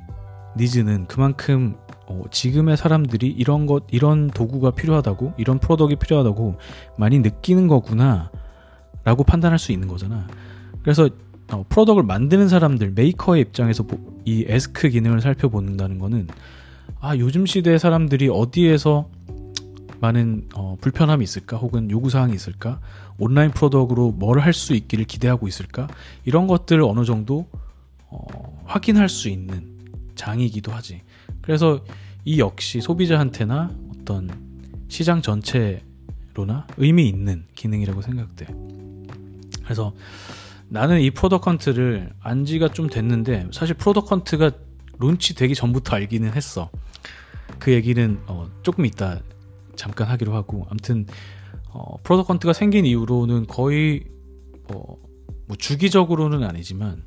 니즈는 0.57 1.07
그만큼 1.07 1.75
어, 2.07 2.23
지금의 2.29 2.77
사람들이 2.77 3.27
이런 3.27 3.65
것 3.65 3.83
이런 3.91 4.29
도구가 4.29 4.71
필요하다고 4.71 5.33
이런 5.37 5.59
프로덕이 5.59 5.95
필요하다고 5.95 6.57
많이 6.97 7.19
느끼는 7.19 7.67
거구나 7.67 8.31
라고 9.03 9.23
판단할 9.23 9.57
수 9.59 9.71
있는 9.71 9.87
거잖아. 9.87 10.27
그래서 10.81 11.09
어, 11.51 11.65
프로덕을 11.67 12.03
만드는 12.03 12.47
사람들 12.47 12.91
메이커의 12.95 13.41
입장에서 13.41 13.85
이 14.25 14.45
에스크 14.47 14.89
기능을 14.89 15.21
살펴본다는 15.21 15.99
거는 15.99 16.27
아 16.99 17.17
요즘 17.17 17.45
시대의 17.45 17.79
사람들이 17.79 18.29
어디에서 18.29 19.09
많은 19.99 20.47
어, 20.55 20.77
불편함이 20.81 21.23
있을까? 21.23 21.57
혹은 21.57 21.91
요구사항이 21.91 22.33
있을까? 22.33 22.79
온라인 23.19 23.51
프로덕으로 23.51 24.11
뭘 24.11 24.39
할 24.39 24.53
수 24.53 24.73
있기를 24.73 25.05
기대하고 25.05 25.47
있을까? 25.47 25.87
이런 26.25 26.47
것들을 26.47 26.81
어느 26.83 27.05
정도 27.05 27.47
어, 28.07 28.61
확인할 28.65 29.09
수 29.09 29.29
있는 29.29 29.77
장이기도 30.15 30.71
하지. 30.71 31.01
그래서 31.41 31.83
이 32.25 32.39
역시 32.39 32.81
소비자한테나 32.81 33.71
어떤 33.95 34.29
시장 34.87 35.21
전체로나 35.21 36.67
의미 36.77 37.07
있는 37.07 37.45
기능이라고 37.55 38.01
생각돼 38.01 38.47
그래서 39.63 39.93
나는 40.67 41.01
이 41.01 41.11
Product 41.11 41.41
Hunt를 41.41 42.11
안 42.21 42.45
지가 42.45 42.69
좀 42.69 42.87
됐는데 42.87 43.49
사실 43.51 43.75
Product 43.75 44.05
Hunt가 44.05 44.51
launch 44.99 45.35
되기 45.35 45.55
전부터 45.55 45.95
알기는 45.95 46.33
했어. 46.33 46.69
그 47.59 47.73
얘기는 47.73 48.19
어, 48.27 48.47
조금 48.63 48.85
이따 48.85 49.19
잠깐 49.75 50.07
하기로 50.07 50.33
하고 50.33 50.65
아무튼 50.69 51.05
어, 51.73 51.97
Product 52.03 52.27
Hunt가 52.27 52.53
생긴 52.53 52.85
이후로는 52.85 53.47
거의 53.47 54.05
뭐, 54.67 54.97
뭐 55.47 55.57
주기적으로는 55.57 56.43
아니지만 56.43 57.03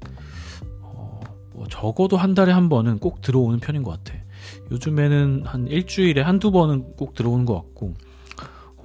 어, 0.80 1.20
뭐 1.54 1.66
적어도 1.68 2.16
한 2.16 2.34
달에 2.34 2.52
한 2.52 2.68
번은 2.68 2.98
꼭 2.98 3.22
들어오는 3.22 3.60
편인 3.60 3.82
것 3.82 3.92
같아. 3.92 4.18
요즘에는 4.70 5.42
한 5.46 5.66
일주일에 5.68 6.20
한두 6.20 6.50
번은 6.50 6.96
꼭 6.96 7.14
들어오는 7.14 7.44
것 7.44 7.54
같고 7.54 7.94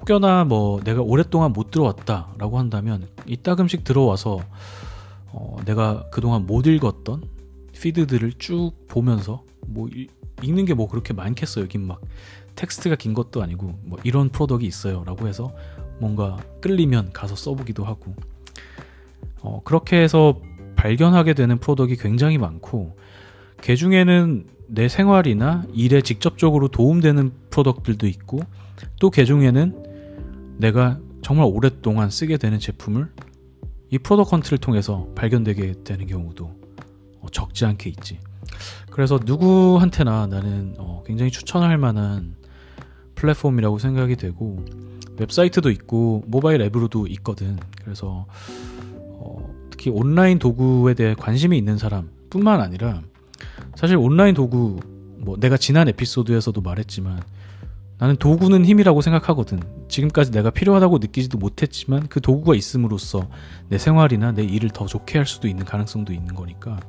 혹여나 0.00 0.44
뭐 0.44 0.80
내가 0.82 1.02
오랫동안 1.02 1.52
못 1.52 1.70
들어왔다라고 1.70 2.58
한다면 2.58 3.06
이따금씩 3.30 3.84
들어와서 3.84 4.40
어, 5.32 5.56
내가 5.64 6.08
그동안 6.10 6.46
못 6.46 6.66
읽었던 6.66 7.22
피드들을 7.72 8.32
쭉 8.38 8.72
보면서 8.88 9.44
뭐 9.66 9.88
읽는 10.42 10.64
게 10.64 10.74
뭐 10.74 10.88
그렇게 10.88 11.12
많겠어요. 11.12 11.64
여긴 11.64 11.86
막 11.86 12.00
텍스트가 12.56 12.96
긴 12.96 13.14
것도 13.14 13.42
아니고 13.42 13.78
뭐 13.84 13.98
이런 14.04 14.28
프로덕이 14.30 14.66
있어요라고 14.66 15.28
해서 15.28 15.52
뭔가 15.98 16.38
끌리면 16.60 17.12
가서 17.12 17.36
써보기도 17.36 17.84
하고 17.84 18.14
어, 19.42 19.62
그렇게 19.64 20.00
해서 20.02 20.40
발견하게 20.76 21.34
되는 21.34 21.58
프로덕이 21.58 21.96
굉장히 21.96 22.38
많고 22.38 22.96
그 23.58 23.76
중에는 23.76 24.46
내 24.66 24.88
생활이나 24.88 25.64
일에 25.74 26.00
직접적으로 26.00 26.68
도움되는 26.68 27.32
프로덕들도 27.50 28.06
있고 28.06 28.40
또그 29.00 29.24
중에는 29.24 30.56
내가 30.58 30.98
정말 31.30 31.46
오랫동안 31.46 32.10
쓰게 32.10 32.38
되는 32.38 32.58
제품을 32.58 33.08
이 33.90 33.98
프로덕 33.98 34.32
헌트를 34.32 34.58
통해서 34.58 35.06
발견되게 35.14 35.84
되는 35.84 36.08
경우도 36.08 36.44
어, 37.20 37.26
적지 37.30 37.64
않게 37.66 37.88
있지. 37.90 38.18
그래서 38.90 39.20
누구한테나 39.24 40.26
나는 40.26 40.74
어, 40.78 41.04
굉장히 41.06 41.30
추천할 41.30 41.78
만한 41.78 42.34
플랫폼이라고 43.14 43.78
생각이 43.78 44.16
되고 44.16 44.64
웹사이트도 45.20 45.70
있고 45.70 46.24
모바일 46.26 46.62
앱으로도 46.62 47.06
있거든. 47.06 47.56
그래서 47.80 48.26
어, 48.96 49.54
특히 49.70 49.88
온라인 49.88 50.40
도구에 50.40 50.94
대해 50.94 51.14
관심이 51.14 51.56
있는 51.56 51.78
사람뿐만 51.78 52.60
아니라 52.60 53.02
사실 53.76 53.96
온라인 53.96 54.34
도구 54.34 54.80
뭐 55.18 55.36
내가 55.38 55.56
지난 55.56 55.86
에피소드에서도 55.86 56.60
말했지만 56.60 57.20
나는 58.00 58.16
도구는 58.16 58.64
힘이라고 58.64 59.02
생각하거든. 59.02 59.60
지금까지 59.88 60.30
내가 60.30 60.48
필요하다고 60.50 60.98
느끼지도 60.98 61.36
못했지만 61.36 62.08
그 62.08 62.20
도구가 62.22 62.54
있음으로써 62.54 63.28
내 63.68 63.76
생활이나 63.76 64.32
내 64.32 64.42
일을 64.42 64.70
더 64.70 64.86
좋게 64.86 65.18
할 65.18 65.26
수도 65.26 65.48
있는 65.48 65.66
가능성도 65.66 66.14
있는 66.14 66.34
거니까 66.34 66.80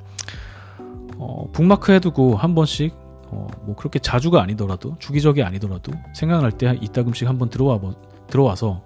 어, 1.17 1.49
북마크 1.51 1.91
해두고 1.91 2.37
한 2.37 2.55
번씩 2.55 2.93
어, 3.27 3.47
뭐 3.63 3.75
그렇게 3.75 3.99
자주가 3.99 4.41
아니더라도 4.41 4.95
주기적이 4.99 5.43
아니더라도 5.43 5.91
생각날 6.13 6.51
때 6.51 6.77
이따금씩 6.81 7.27
한번 7.27 7.49
들어와 7.49 7.79
들어와서 8.27 8.83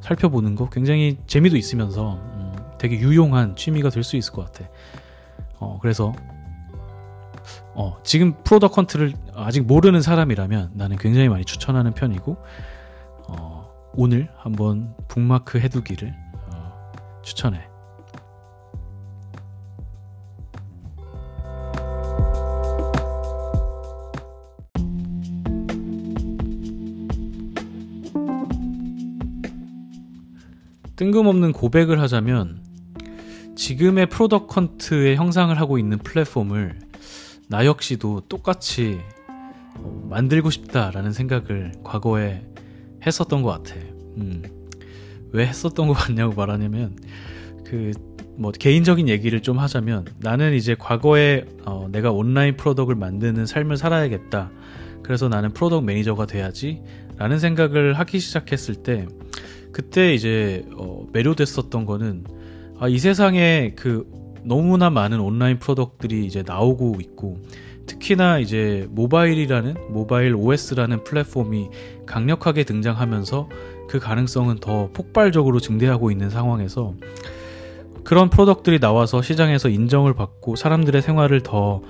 살펴보는 0.00 0.54
거 0.54 0.70
굉장히 0.70 1.18
재미도 1.26 1.56
있으면서 1.56 2.14
음, 2.14 2.52
되게 2.78 2.98
유용한 2.98 3.54
취미가 3.54 3.90
될 3.90 4.02
수 4.02 4.16
있을 4.16 4.32
것 4.32 4.46
같아. 4.46 4.68
어, 5.58 5.78
그래서 5.82 6.14
어, 7.78 7.98
지금 8.02 8.32
프로덕 8.42 8.72
컨트를 8.72 9.12
아직 9.34 9.66
모르는 9.66 10.00
사람이라면 10.00 10.70
나는 10.74 10.96
굉장히 10.96 11.28
많이 11.28 11.44
추천하는 11.44 11.92
편이고 11.92 12.38
어, 13.28 13.70
오늘 13.92 14.30
한번 14.38 14.94
북마크 15.08 15.58
해두기를 15.60 16.14
어, 16.54 16.92
추천해. 17.22 17.68
뜬금없는 30.96 31.52
고백을 31.52 32.00
하자면 32.00 32.62
지금의 33.54 34.06
Product 34.06 34.46
Hunt의 34.48 35.16
형상을 35.16 35.54
하고 35.60 35.78
있는 35.78 35.98
플랫폼을 35.98 36.85
나 37.48 37.64
역시도 37.64 38.22
똑같이 38.28 39.00
어, 39.78 40.06
만들고 40.10 40.50
싶다라는 40.50 41.12
생각을 41.12 41.72
과거에 41.84 42.44
했었던 43.06 43.42
것 43.42 43.50
같아. 43.50 43.76
음. 44.18 44.42
왜 45.32 45.46
했었던 45.46 45.86
것 45.88 45.94
같냐고 45.94 46.34
말하냐면 46.34 46.96
그 47.64 47.92
뭐 48.38 48.52
개인적인 48.52 49.08
얘기를 49.08 49.40
좀 49.40 49.58
하자면 49.58 50.06
나는 50.18 50.54
이제 50.54 50.74
과거에 50.78 51.44
어, 51.64 51.88
내가 51.90 52.12
온라인 52.12 52.56
product을 52.56 52.94
만드는 52.94 53.46
삶을 53.46 53.76
살아야겠다. 53.76 54.50
그래서 55.02 55.28
나는 55.28 55.52
product 55.52 55.84
manager가 55.84 56.26
돼야지. 56.26 56.82
라는 57.16 57.38
생각을 57.38 57.94
하기 57.94 58.18
시작했을 58.18 58.74
때 58.74 59.06
그때 59.72 60.12
이제 60.12 60.66
어, 60.76 61.06
매료됐었던 61.12 61.86
거는 61.86 62.24
아, 62.78 62.88
이 62.88 62.98
세상에 62.98 63.72
그 63.74 64.06
너무나 64.46 64.90
많은 64.90 65.20
온라인 65.20 65.58
product들이 65.58 66.24
이제 66.24 66.42
나오고 66.46 66.98
있고 67.00 67.38
특히나 67.86 68.38
이제 68.38 68.86
모바일이라는 68.90 69.74
모바일 69.90 70.34
OS라는 70.34 71.04
플랫폼이 71.04 71.68
강력하게 72.06 72.64
등장하면서 72.64 73.48
그 73.88 73.98
가능성은 73.98 74.56
더 74.56 74.88
폭발적으로 74.92 75.60
증대하고 75.60 76.10
있는 76.10 76.30
상황에서 76.30 76.94
그런 78.04 78.30
product들이 78.30 78.78
나와서 78.78 79.20
시장에서 79.20 79.68
인정을 79.68 80.14
받고 80.14 80.54
사람들의 80.54 81.02
생활을 81.02 81.42
더 81.42 81.82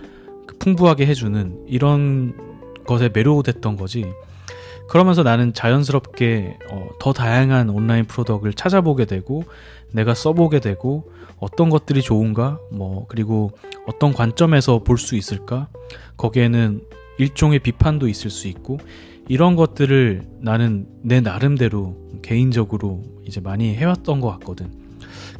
풍부하게 0.58 1.06
해주는 1.06 1.66
이런 1.66 2.34
것에 2.86 3.10
매료됐던 3.12 3.76
거지. 3.76 4.06
그러면서 4.88 5.22
나는 5.22 5.52
자연스럽게 5.52 6.58
어, 6.70 6.88
더 7.00 7.12
다양한 7.12 7.70
온라인 7.70 8.04
product를 8.04 8.54
찾아보게 8.54 9.04
되고 9.04 9.44
내가 9.92 10.14
써보게 10.14 10.60
되고 10.60 11.10
어떤 11.38 11.68
것들이 11.68 12.00
좋은가, 12.02 12.58
뭐, 12.72 13.06
그리고 13.08 13.52
어떤 13.86 14.14
관점에서 14.14 14.78
볼 14.78 14.96
수 14.96 15.16
있을까, 15.16 15.68
거기에는 16.16 16.80
일종의 17.18 17.58
비판도 17.58 18.08
있을 18.08 18.30
수 18.30 18.48
있고, 18.48 18.78
이런 19.28 19.54
것들을 19.54 20.22
나는 20.40 20.86
내 21.02 21.20
나름대로 21.20 21.94
개인적으로 22.22 23.02
이제 23.26 23.40
많이 23.40 23.74
해왔던 23.74 24.22
것 24.22 24.30
같거든. 24.30 24.72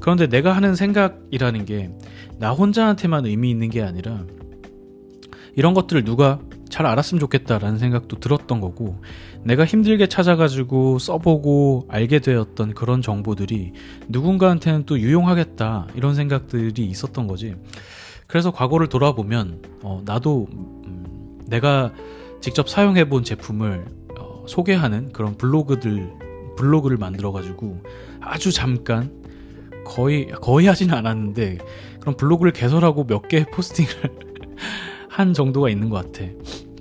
그런데 0.00 0.26
내가 0.26 0.52
하는 0.52 0.74
생각이라는 0.74 1.64
게 1.64 1.90
나 2.38 2.50
혼자한테만 2.50 3.26
의미 3.26 3.50
있는 3.50 3.70
게 3.70 3.82
아니라 3.82 4.24
이런 5.54 5.72
것들을 5.74 6.04
누가 6.04 6.38
잘 6.76 6.84
알았으면 6.84 7.20
좋겠다라는 7.20 7.78
생각도 7.78 8.20
들었던 8.20 8.60
거고 8.60 9.00
내가 9.42 9.64
힘들게 9.64 10.08
찾아가지고 10.08 10.98
써보고 10.98 11.86
알게 11.88 12.18
되었던 12.18 12.74
그런 12.74 13.00
정보들이 13.00 13.72
누군가한테는 14.08 14.84
또 14.84 15.00
유용하겠다 15.00 15.86
이런 15.94 16.14
생각들이 16.14 16.84
있었던 16.84 17.28
거지 17.28 17.56
그래서 18.26 18.50
과거를 18.50 18.88
돌아보면 18.88 19.62
어, 19.80 20.02
나도 20.04 20.48
음, 20.52 21.40
내가 21.46 21.94
직접 22.42 22.68
사용해본 22.68 23.24
제품을 23.24 23.86
어, 24.18 24.44
소개하는 24.46 25.12
그런 25.12 25.38
블로그들 25.38 26.12
블로그를 26.58 26.98
만들어 26.98 27.32
가지고 27.32 27.80
아주 28.20 28.52
잠깐 28.52 29.10
거의 29.86 30.28
거의 30.28 30.66
하진 30.66 30.92
않았는데 30.92 31.56
그런 32.00 32.18
블로그를 32.18 32.52
개설하고 32.52 33.06
몇 33.06 33.28
개 33.28 33.46
포스팅을 33.50 34.26
한 35.08 35.32
정도가 35.32 35.70
있는 35.70 35.88
것 35.88 36.12
같아. 36.12 36.30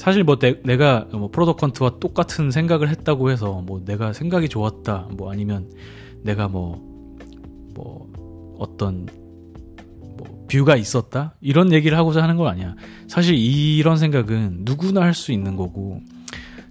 사실 0.06 0.24
뭐 0.24 0.38
내, 0.38 0.62
내가 0.62 1.08
뭐 1.12 1.32
프로덕컨트와 1.32 1.98
똑같은 2.00 2.52
생각을 2.52 2.89
했다고 2.89 3.32
해서 3.32 3.63
뭐 3.65 3.84
내가 3.84 4.13
생각이 4.13 4.50
좋았다 4.50 5.08
뭐 5.13 5.32
아니면 5.32 5.72
내가 6.22 6.48
뭐뭐 6.48 7.74
뭐 7.74 8.56
어떤 8.60 9.08
뭐 10.00 10.46
뷰가 10.48 10.76
있었다 10.76 11.34
이런 11.41 11.74
얘기를 11.74 11.98
하고자 11.98 12.22
하는 12.22 12.36
건 12.36 12.48
아니야. 12.48 12.76
사실 13.08 13.34
이런 13.36 13.98
생각은 13.98 14.60
누구나 14.60 15.02
할 15.02 15.15
수 15.15 15.32
있는 15.32 15.56
거고 15.56 16.02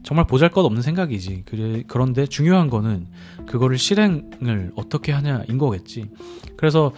정말 0.05 0.29
보잘것없는 0.29 0.81
생각이지. 0.83 1.43
그래 1.45 1.83
그런데 1.89 2.27
중요한 2.27 2.71
거는 2.71 3.09
그거를 3.47 3.79
실행을 3.79 4.71
어떻게 4.77 5.11
하냐인 5.11 5.59
거겠지. 5.59 6.09
그래서 6.57 6.93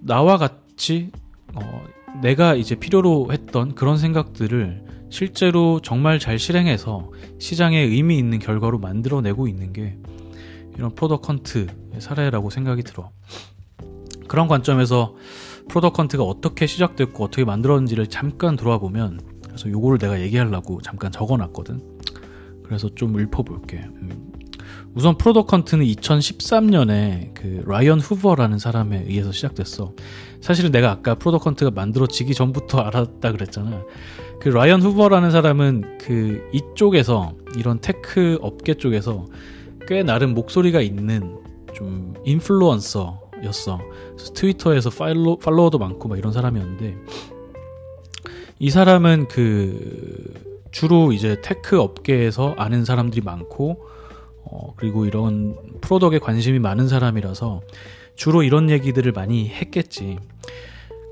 나와 0.00 0.36
같이 0.36 1.12
어, 1.54 1.84
내가 2.22 2.54
이제 2.54 2.74
필요로 2.74 3.28
했던 3.32 3.74
그런 3.74 3.96
생각들을 3.98 4.84
실제로 5.10 5.80
정말 5.82 6.18
잘 6.18 6.38
실행해서 6.38 7.10
시장에 7.38 7.78
의미 7.78 8.18
있는 8.18 8.38
결과로 8.38 8.78
만들어내고 8.78 9.48
있는 9.48 9.72
게 9.72 9.96
이런 10.76 10.94
Product 10.94 11.22
Hunt의 11.22 11.66
사례라고 11.98 12.50
생각이 12.50 12.82
들어. 12.82 13.10
그런 14.28 14.46
관점에서 14.46 15.16
Product 15.68 15.94
Hunt가 15.94 16.22
어떻게 16.22 16.66
시작됐고 16.66 17.24
어떻게 17.24 17.44
만들었는지를 17.44 18.06
잠깐 18.06 18.56
돌아 18.56 18.78
보면 18.78 19.20
그래서 19.44 19.68
요거를 19.68 19.98
내가 19.98 20.20
얘기하려고 20.20 20.80
잠깐 20.80 21.10
적어놨거든. 21.10 21.80
그래서 22.62 22.88
좀 22.94 23.18
읊어볼게. 23.18 23.78
음. 23.78 24.32
우선 24.94 25.18
Product 25.18 25.46
Hunt는 25.48 25.84
2013년에 25.84 27.34
그 27.34 27.62
라이언 27.66 28.00
후버라는 28.00 28.58
사람에 28.58 29.04
의해서 29.06 29.32
시작됐어. 29.32 29.94
사실은 30.40 30.70
내가 30.70 30.90
아까 30.90 31.14
Product 31.14 31.42
Hunt가 31.42 31.70
만들어지기 31.70 32.34
전부터 32.34 32.78
알았다 32.80 33.32
그랬잖아. 33.32 33.84
그 34.40 34.48
라이언 34.48 34.80
후버라는 34.80 35.30
사람은 35.30 35.98
그 35.98 36.48
이쪽에서 36.52 37.34
이런 37.58 37.80
tech 37.80 38.38
업계 38.40 38.74
쪽에서 38.74 39.26
꽤 39.86 40.02
나름 40.02 40.34
목소리가 40.34 40.80
있는 40.80 41.38
좀 41.74 42.14
인플루언서였어. 42.24 43.80
트위터에서 44.34 44.90
팔로, 44.90 45.38
팔로워도 45.38 45.78
많고 45.78 46.08
막 46.08 46.18
이런 46.18 46.32
사람이었는데 46.32 46.96
이 48.58 48.70
사람은 48.70 49.28
그 49.28 50.32
주로 50.70 51.12
이제 51.12 51.40
tech 51.42 51.80
업계에서 51.80 52.54
아는 52.56 52.84
사람들이 52.84 53.22
많고 53.22 53.84
어, 54.44 54.74
그리고 54.76 55.04
이런 55.04 55.56
product에 55.80 56.18
관심이 56.18 56.58
많은 56.58 56.88
사람이라서 56.88 57.60
주로 58.20 58.42
이런 58.42 58.68
얘기들을 58.68 59.12
많이 59.12 59.48
했겠지. 59.48 60.18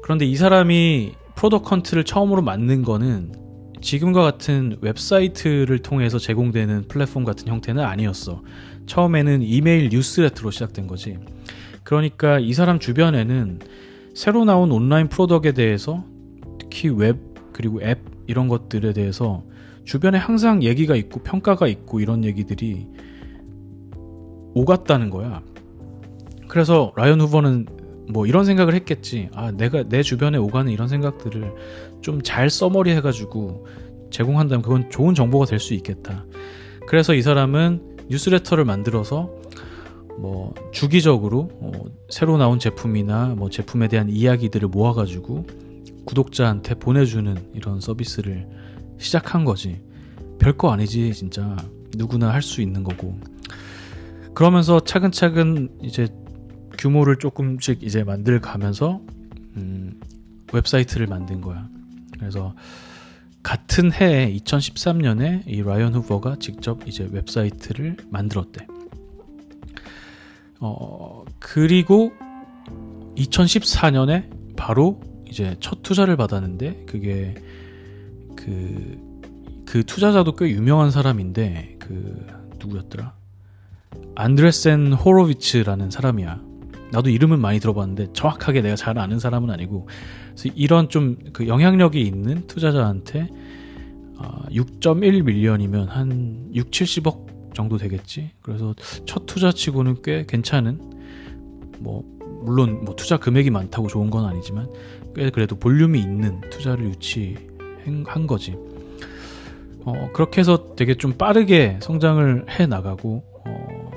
그런데 0.03 0.27
이 0.27 0.37
사람이 0.37 1.15
Product 1.37 1.68
Hunt를 1.68 2.05
처음으로 2.05 2.43
만든 2.43 2.83
거는 2.83 3.33
지금과 3.81 4.21
같은 4.21 4.77
웹사이트를 4.83 5.79
통해서 5.79 6.19
제공되는 6.19 6.87
플랫폼 6.87 7.25
같은 7.25 7.49
형태는 7.49 7.83
아니었어. 7.83 8.43
처음에는 8.85 9.41
이메일 9.41 9.89
뉴스레터로 9.89 10.51
시작된 10.51 10.87
거지. 10.87 11.17
그러니까 11.83 12.39
이 12.41 12.53
사람 12.53 12.79
주변에는 12.79 13.61
새로 14.15 14.45
나온 14.45 14.71
온라인 14.71 15.09
product에 15.09 15.53
대해서 15.53 16.05
특히 16.59 16.91
웹 16.91 17.17
그리고 17.55 17.81
앱 17.81 18.01
이런 18.27 18.49
것들에 18.49 18.93
대해서 18.93 19.45
주변에 19.87 20.19
항상 20.19 20.63
얘기가 20.63 20.95
있고 20.95 21.23
평가가 21.23 21.69
있고 21.69 22.01
이런 22.01 22.23
얘기들이 22.27 22.87
오갔다는 24.53 25.09
거야. 25.09 25.41
그래서 26.49 26.93
라이언 26.97 27.21
후버는 27.21 27.67
뭐 28.11 28.27
이런 28.27 28.45
생각을 28.45 28.75
했겠지. 28.75 29.29
아, 29.35 29.51
내가 29.51 29.83
내 29.83 30.03
주변에 30.03 30.39
오가는 30.39 30.71
이런 30.73 30.89
생각들을 30.89 31.55
좀 32.01 32.21
잘 32.23 32.49
summary 32.51 32.91
해가지고 32.93 33.67
제공한다면 34.11 34.63
그건 34.63 34.89
좋은 34.91 35.15
정보가 35.15 35.45
될 35.47 35.59
수 35.61 35.75
있겠다. 35.75 36.25
그래서 36.87 37.15
이 37.15 37.21
사람은 37.23 37.99
뉴스레터를 38.09 38.65
만들어서 38.65 39.31
뭐 40.19 40.55
주기적으로 40.73 41.51
어, 41.61 41.73
새로 42.09 42.39
나온 42.39 42.59
제품이나 42.59 43.35
뭐 43.37 43.51
제품에 43.51 43.89
대한 43.89 44.09
이야기들을 44.09 44.69
모아가지고 44.69 45.47
구독자한테 46.07 46.77
보내주는 46.77 47.37
이런 47.55 47.81
서비스를 47.81 48.49
시작한 48.97 49.45
거지. 49.45 49.83
별거 50.39 50.71
아니지, 50.73 51.13
진짜. 51.13 51.57
누구나 51.97 52.33
할 52.33 52.41
수 52.43 52.63
있는 52.63 52.83
거고. 52.85 53.15
그러면서 54.35 54.81
차근차근 54.81 55.69
이제 55.83 56.09
규모를 56.79 57.17
조금씩 57.17 57.83
이제 57.83 58.05
만들 58.05 58.41
가면서 58.41 59.01
음, 59.57 60.01
웹사이트를 60.53 61.07
만든 61.07 61.41
거야. 61.41 61.69
그래서 62.19 62.55
같은 63.43 63.93
해에 63.93 64.35
2013년에 64.35 65.43
이 65.47 65.63
라이언 65.63 65.95
후버가 65.95 66.37
직접 66.39 66.87
이제 66.87 67.09
웹사이트를 67.11 67.97
만들었대. 68.11 68.67
어, 70.61 71.25
그리고 71.39 72.13
2014년에 73.17 74.57
바로 74.57 75.01
이제 75.29 75.57
첫 75.61 75.83
투자를 75.83 76.17
받았는데 76.17 76.85
그게 76.87 77.35
그, 78.37 78.99
그 79.67 79.85
투자자도 79.85 80.37
꽤 80.37 80.51
유명한 80.51 80.91
사람인데 80.91 81.77
그 81.79 82.27
누구였더라? 82.59 83.15
안드레센 84.15 84.93
호로비츠라는 84.93 85.91
사람이야. 85.91 86.48
나도 86.91 87.11
이름은 87.11 87.41
많이 87.41 87.61
들어봤는데 87.61 88.13
정확하게 88.13 88.63
내가 88.63 88.77
잘 88.77 88.99
아는 88.99 89.19
사람은 89.19 89.51
아니고 89.51 89.89
그래서 90.35 90.55
이런 90.57 90.89
좀 90.89 91.17
그 91.33 91.47
영향력이 91.47 92.01
있는 92.01 92.47
투자자한테 92.47 93.29
6.1 94.51 95.21
아, 95.21 95.25
밀리언이면 95.25 95.89
한 95.89 96.51
6, 96.53 96.71
70억 96.71 97.55
정도 97.55 97.77
되겠지. 97.77 98.33
그래서 98.43 98.75
첫 99.07 99.27
투자치고는 99.27 100.03
꽤 100.03 100.25
괜찮은 100.27 100.81
뭐 101.79 102.05
물론 102.43 102.85
뭐 102.85 102.95
투자 102.97 103.19
금액이 103.19 103.51
많다고 103.51 103.89
좋은 103.89 104.11
건 104.11 104.25
아니지만 104.25 104.69
꽤 105.15 105.31
그래도 105.31 105.57
볼륨이 105.57 105.99
있는 106.01 106.41
투자를 106.51 106.87
유치한 106.87 108.27
거지. 108.27 108.57
어, 109.85 110.11
그렇게 110.13 110.41
해서 110.41 110.75
되게 110.77 110.95
좀 110.95 111.13
빠르게 111.13 111.79
성장을 111.81 112.47
해 112.51 112.67
나가고 112.67 113.25
어, 113.47 113.91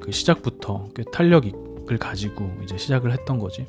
그 0.00 0.10
시작부터 0.10 0.88
꽤 0.94 1.04
탄력 1.12 1.44
을 1.90 1.98
가지고 1.98 2.52
이제 2.62 2.76
시작을 2.76 3.12
했던 3.12 3.38
거지. 3.38 3.66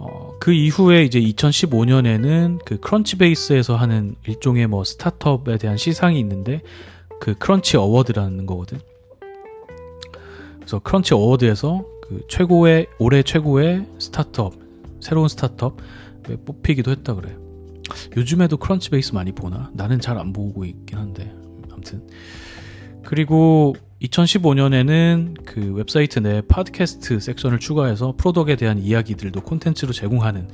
어, 0.00 0.32
그 0.40 0.52
이후에 0.52 1.04
이제 1.04 1.20
2015년에는 1.20 2.58
그 2.64 2.78
크런치베이스에서 2.80 3.76
하는 3.76 4.16
일종의 4.26 4.66
뭐 4.66 4.82
스타트업에 4.82 5.58
대한 5.58 5.76
시상이 5.76 6.18
있는데 6.18 6.62
그 7.20 7.34
Crunch 7.34 7.76
Award라는 7.76 8.46
거거든. 8.46 8.80
그래서 10.56 10.80
Crunch 10.80 11.14
Award에서 11.14 11.84
그 12.02 12.22
최고의 12.28 12.88
올해 12.98 13.22
최고의 13.22 13.86
스타트업 13.98 14.54
새로운 15.00 15.28
스타트업 15.28 15.76
뽑히기도 16.44 16.90
했다 16.90 17.14
그래. 17.14 17.36
요즘에도 18.16 18.56
Crunchbase 18.56 19.14
많이 19.14 19.32
보나? 19.32 19.70
나는 19.74 20.00
잘 20.00 20.18
안 20.18 20.32
보고 20.32 20.64
있긴 20.64 20.98
한데 20.98 21.32
아무튼 21.70 22.02
그리고 23.04 23.74
2015년에는 24.02 25.44
그 25.44 25.72
웹사이트 25.72 26.18
내 26.18 26.42
팟캐스트 26.42 27.20
섹션을 27.20 27.58
추가해서 27.58 28.14
product에 28.16 28.56
대한 28.56 28.78
이야기들도 28.78 29.40
콘텐츠로 29.40 29.92
제공하는 29.92 30.48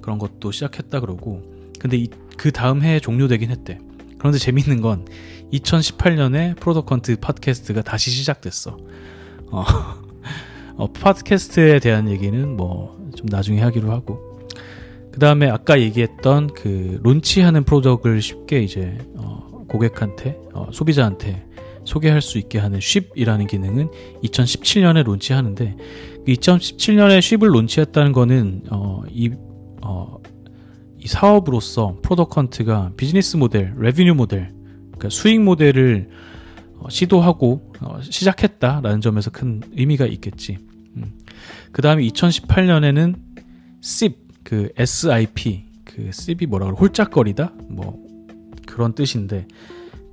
그런 0.00 0.18
것도 0.18 0.52
시작했다 0.52 1.00
그러고 1.00 1.42
근데 1.78 1.96
이, 1.98 2.08
그 2.36 2.50
다음 2.50 2.82
해에 2.82 3.00
종료되긴 3.00 3.50
했대. 3.50 3.78
그런데 4.18 4.38
재밌는 4.38 4.80
건 4.80 5.06
2018년에 5.52 6.56
프로덕컨트 6.58 7.16
팟캐스트가 7.20 7.82
다시 7.82 8.10
시작됐어. 8.10 8.78
어, 9.50 9.64
어, 10.76 10.92
팟캐스트에 10.92 11.78
대한 11.80 12.08
얘기는 12.08 12.56
뭐 12.56 13.04
좀 13.14 13.26
나중에 13.30 13.60
하기로 13.62 13.90
하고 13.90 14.38
그 15.10 15.18
다음에 15.20 15.48
아까 15.48 15.80
얘기했던 15.80 16.48
그 16.54 16.98
론치하는 17.02 17.64
프로덕을 17.64 18.20
쉽게 18.20 18.62
이제 18.62 18.98
어, 19.16 19.64
고객한테 19.68 20.38
어, 20.52 20.68
소비자한테 20.72 21.46
소개할 21.84 22.20
수 22.22 22.38
있게 22.38 22.58
하는 22.58 22.80
쉽이라는 22.80 23.46
기능은 23.46 23.90
2017년에 24.22 25.04
론치하는데 25.04 25.76
2017년에 26.26 27.20
쉽을 27.20 27.54
론치했다는 27.54 28.12
거는 28.12 28.62
어, 28.70 29.02
이, 29.10 29.30
어, 29.82 30.18
이 30.98 31.06
사업으로서 31.06 31.98
Product 32.02 32.51
Hunt가 32.51 32.92
비즈니스 32.96 33.36
모델, 33.36 33.74
revenue 33.76 34.14
모델, 34.14 34.52
그러니까 34.86 35.10
수익 35.10 35.40
모델을 35.40 36.08
어, 36.78 36.88
시도하고 36.88 37.72
어, 37.80 38.00
시작했다라는 38.02 39.00
점에서 39.00 39.30
큰 39.30 39.62
의미가 39.72 40.06
있겠지. 40.06 40.58
음. 40.96 41.12
그 41.72 41.82
다음에 41.82 42.02
2018년에는 42.08 43.16
SIP, 43.82 44.16
그 44.42 44.68
SIP, 44.76 45.64
그 45.84 46.06
SIP이 46.08 46.46
뭐라 46.46 46.66
그래, 46.66 46.76
홀짝거리다? 46.78 47.52
뭐 47.68 48.02
그런 48.66 48.94
뜻인데 48.94 49.46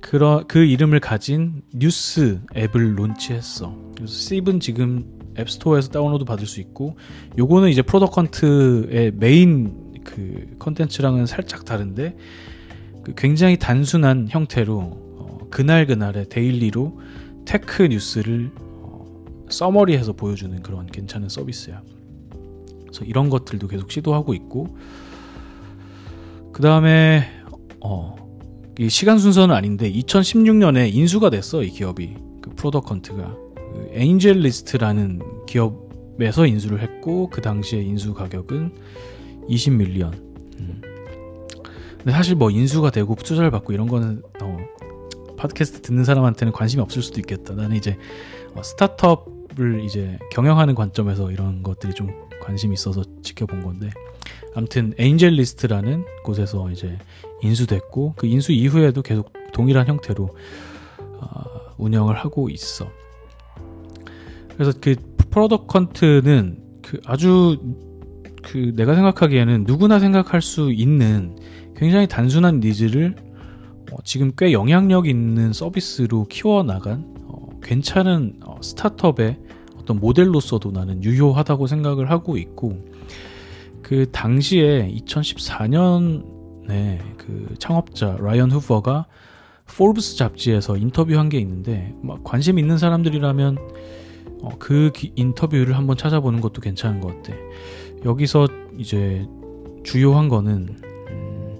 그러, 0.02 0.44
그 0.46 0.58
이름을 0.58 1.00
가진 1.00 1.62
뉴스 1.72 2.40
앱을 2.54 2.98
launch했어. 2.98 3.74
그래서 3.96 4.12
씹은 4.12 4.60
지금 4.60 5.04
앱스토어에서 5.38 5.88
다운로드 5.90 6.24
받을 6.24 6.46
수 6.46 6.60
있고 6.60 6.96
요거는 7.38 7.70
이제 7.70 7.80
Product 7.80 8.51
Hunt의 8.51 9.12
메인 9.14 9.94
그 10.04 10.56
컨텐츠랑은 10.58 11.24
살짝 11.24 11.64
다른데 11.64 12.16
그 13.04 13.14
굉장히 13.16 13.58
단순한 13.58 14.26
형태로 14.28 14.78
어, 14.78 15.38
그날 15.50 15.86
그날의 15.86 16.28
daily로 16.28 17.00
tech 17.46 17.84
뉴스를 17.84 18.50
어, 18.56 19.24
summary해서 19.48 20.12
보여주는 20.12 20.60
그런 20.62 20.86
괜찮은 20.86 21.28
서비스야. 21.28 21.80
그래서 22.82 23.04
이런 23.04 23.30
것들도 23.30 23.68
계속 23.68 23.90
시도하고 23.90 24.34
있고 24.34 24.76
그 26.52 26.60
다음에 26.60 27.30
어 27.80 28.21
시간 28.88 29.18
순서는 29.18 29.54
아닌데 29.54 29.90
2016년에 29.92 30.94
인수가 30.94 31.30
됐어 31.30 31.62
이 31.62 31.70
기업이 31.70 32.14
그 32.40 32.50
Product 32.56 32.99
Hunt가 32.99 33.36
그 33.54 33.90
AngelList라는 33.92 35.20
기업에서 35.46 36.46
인수를 36.46 36.80
했고 36.80 37.28
그 37.28 37.40
당시에 37.40 37.82
인수 37.82 38.14
가격은 38.14 38.72
20 39.48 39.61
million. 39.61 40.14
음. 40.60 40.82
근데 41.98 42.12
사실 42.12 42.34
뭐 42.34 42.50
인수가 42.50 42.90
되고 42.90 43.14
투자를 43.14 43.50
받고 43.50 43.72
이런 43.72 43.88
거는 43.88 44.22
어, 44.40 44.56
팟캐스트 45.36 45.82
듣는 45.82 46.04
사람한테는 46.04 46.52
관심이 46.52 46.82
없을 46.82 47.02
수도 47.02 47.20
있겠다. 47.20 47.54
나는 47.54 47.76
이제 47.76 47.98
어, 48.54 48.62
스타트업을 48.62 49.84
이제 49.84 50.18
경영하는 50.32 50.74
관점에서 50.74 51.30
이런 51.30 51.62
것들이 51.62 51.94
좀 51.94 52.10
관심이 52.42 52.74
있어서 52.74 53.02
지켜본 53.22 53.62
건데 53.62 53.90
아무튼 54.54 54.92
AngelList라는 54.98 56.04
곳에서 56.24 56.70
이제 56.70 56.98
인수됐고 57.42 58.14
그 58.16 58.26
인수 58.26 58.52
이후에도 58.52 59.02
계속 59.02 59.32
동일한 59.52 59.86
형태로 59.86 60.28
어, 60.98 61.44
운영을 61.78 62.16
하고 62.16 62.50
있어. 62.50 62.90
그래서 64.54 64.72
그 64.80 64.96
Product 65.30 65.90
Hunt는 65.90 66.58
그 66.82 67.00
아주 67.06 67.58
그 68.42 68.72
내가 68.76 68.94
생각하기에는 68.94 69.64
누구나 69.66 69.98
생각할 69.98 70.42
수 70.42 70.72
있는 70.72 71.36
굉장히 71.76 72.06
단순한 72.06 72.60
needs를 72.60 73.14
어, 73.90 73.96
지금 74.04 74.32
꽤 74.36 74.52
영향력 74.52 75.06
있는 75.06 75.52
서비스로 75.52 76.26
키워나간 76.28 77.04
어, 77.24 77.48
괜찮은 77.62 78.40
어, 78.44 78.56
스타트업의 78.60 79.38
어떤 79.80 79.98
모델로서도 79.98 80.70
나는 80.70 81.02
유효하다고 81.02 81.66
생각을 81.66 82.10
하고 82.10 82.36
있고 82.36 82.91
그 83.82 84.10
당시에 84.10 84.90
2014년에 84.94 86.98
그 87.18 87.54
창업자 87.58 88.16
라이언 88.20 88.50
후버가 88.50 89.06
포브스 89.76 90.16
잡지에서 90.16 90.76
인터뷰한 90.76 91.28
게 91.28 91.38
있는데 91.38 91.94
막 92.02 92.22
관심 92.24 92.58
있는 92.58 92.78
사람들이라면 92.78 93.58
어, 94.42 94.50
그 94.58 94.90
기, 94.94 95.12
인터뷰를 95.14 95.76
한번 95.76 95.96
찾아보는 95.96 96.40
것도 96.40 96.60
괜찮은 96.60 97.00
것 97.00 97.22
같아. 97.22 97.38
여기서 98.04 98.48
이제 98.76 99.26
주요한 99.84 100.28
거는 100.28 100.76
음, 101.10 101.58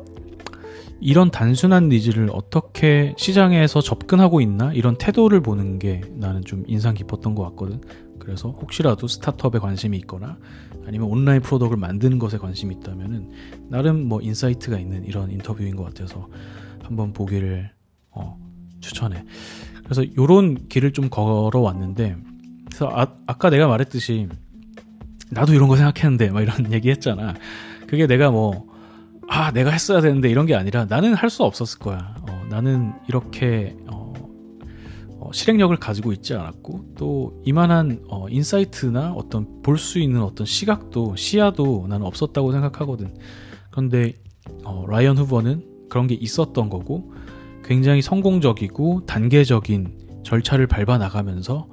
이런 1.00 1.30
단순한 1.30 1.88
needs를 1.88 2.28
어떻게 2.32 3.14
시장에서 3.16 3.80
접근하고 3.80 4.40
있나 4.40 4.72
이런 4.72 4.96
태도를 4.96 5.40
보는 5.40 5.78
게 5.78 6.00
나는 6.14 6.44
좀 6.44 6.64
인상 6.66 6.94
깊었던 6.94 7.35
것 7.35 7.44
같거든. 7.50 7.80
그래서 8.24 8.50
혹시라도 8.50 9.08
스타트업에 9.08 9.58
관심이 9.58 9.96
있거나 9.98 10.37
아니면 10.87 11.08
온라인 11.08 11.40
product를 11.42 11.78
만드는 11.78 12.18
것에 12.18 12.38
관심이 12.38 12.74
있다면은 12.76 13.30
나름 13.68 14.08
뭐 14.08 14.20
insight가 14.20 14.78
있는 14.78 15.04
이런 15.04 15.30
인터뷰인 15.30 15.76
것 15.76 15.85
같아서 15.85 16.28
한번 16.82 17.12
보기를 17.12 17.70
어, 18.11 18.38
추천해. 18.80 19.24
그래서 19.85 20.04
요런 20.16 20.68
길을 20.68 20.92
좀 20.92 21.08
걸어왔는데 21.11 22.16
그래서 22.66 22.88
아, 22.92 23.06
아까 23.26 23.50
내가 23.50 23.66
말했듯이 23.68 24.28
나도 25.30 25.54
이런 25.54 25.68
거 25.68 25.76
생각했는데 25.76 26.30
막 26.30 26.42
이런 26.42 26.70
얘기 26.72 26.90
했잖아. 26.90 27.35
그게 27.87 28.06
내가 28.06 28.30
뭐, 28.30 28.66
아, 29.28 29.50
내가 29.50 29.70
했어야 29.70 30.00
되는데 30.00 30.30
이런 30.30 30.46
게 30.46 30.54
아니라 30.54 30.87
나는 30.87 31.14
할 31.14 31.28
수 31.30 31.42
없었을 31.42 31.78
거야. 31.78 32.14
어, 32.22 32.46
나는 32.48 32.92
이렇게, 33.08 33.76
어, 33.87 34.01
어, 35.22 35.30
실행력을 35.32 35.76
가지고 35.76 36.12
있지 36.12 36.35
않았고, 36.35 36.94
또 36.96 37.40
이만한 37.44 38.04
어, 38.08 38.28
insight나 38.28 39.12
어떤 39.12 39.62
볼 39.62 39.78
수 39.78 40.00
있는 40.00 40.22
어떤 40.22 40.44
시각도, 40.46 41.14
시야도 41.16 41.87
나는 41.88 42.06
없었다고 42.06 42.50
생각하거든. 42.50 43.14
그런데, 43.70 44.14
어, 44.64 44.85
라이언 44.88 45.16
후버는 45.18 45.87
그런 45.88 46.08
게 46.08 46.14
있었던 46.14 46.68
거고, 46.68 47.12
굉장히 47.64 48.02
성공적이고 48.02 49.06
단계적인 49.06 50.22
절차를 50.24 50.66
밟아 50.66 50.98
나가면서 50.98 51.68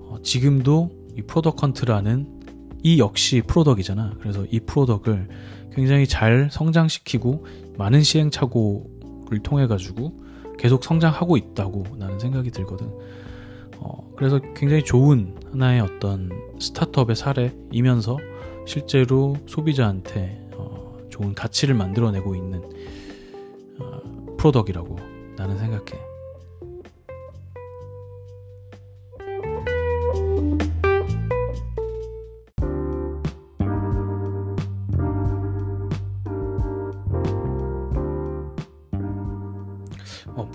어, 0.00 0.16
지금도 0.22 0.90
이 1.16 1.22
Product 1.22 1.56
Hunt라는 1.56 2.40
이 2.82 2.98
역시 2.98 3.42
product이잖아. 3.46 4.16
그래서 4.20 4.44
이 4.50 4.60
product을 4.60 5.28
굉장히 5.74 6.06
잘 6.06 6.50
성장시키고 6.52 7.46
많은 7.78 8.02
시행착오를 8.02 9.38
통해 9.42 9.66
가지고 9.66 10.12
계속 10.62 10.84
성장하고 10.84 11.36
있다고 11.36 11.82
나는 11.98 12.20
생각이 12.20 12.52
들거든. 12.52 12.88
어, 13.78 14.12
그래서 14.14 14.38
굉장히 14.54 14.84
좋은 14.84 15.34
하나의 15.50 15.80
어떤 15.80 16.30
스타트업의 16.60 17.16
사례이면서 17.16 18.16
실제로 18.64 19.36
소비자한테 19.46 20.50
어, 20.54 20.98
좋은 21.10 21.34
가치를 21.34 21.74
만들어내고 21.74 22.36
있는 22.36 22.62
어, 23.80 24.36
프로덕이라고 24.38 24.96
나는 25.36 25.58
생각해. 25.58 26.11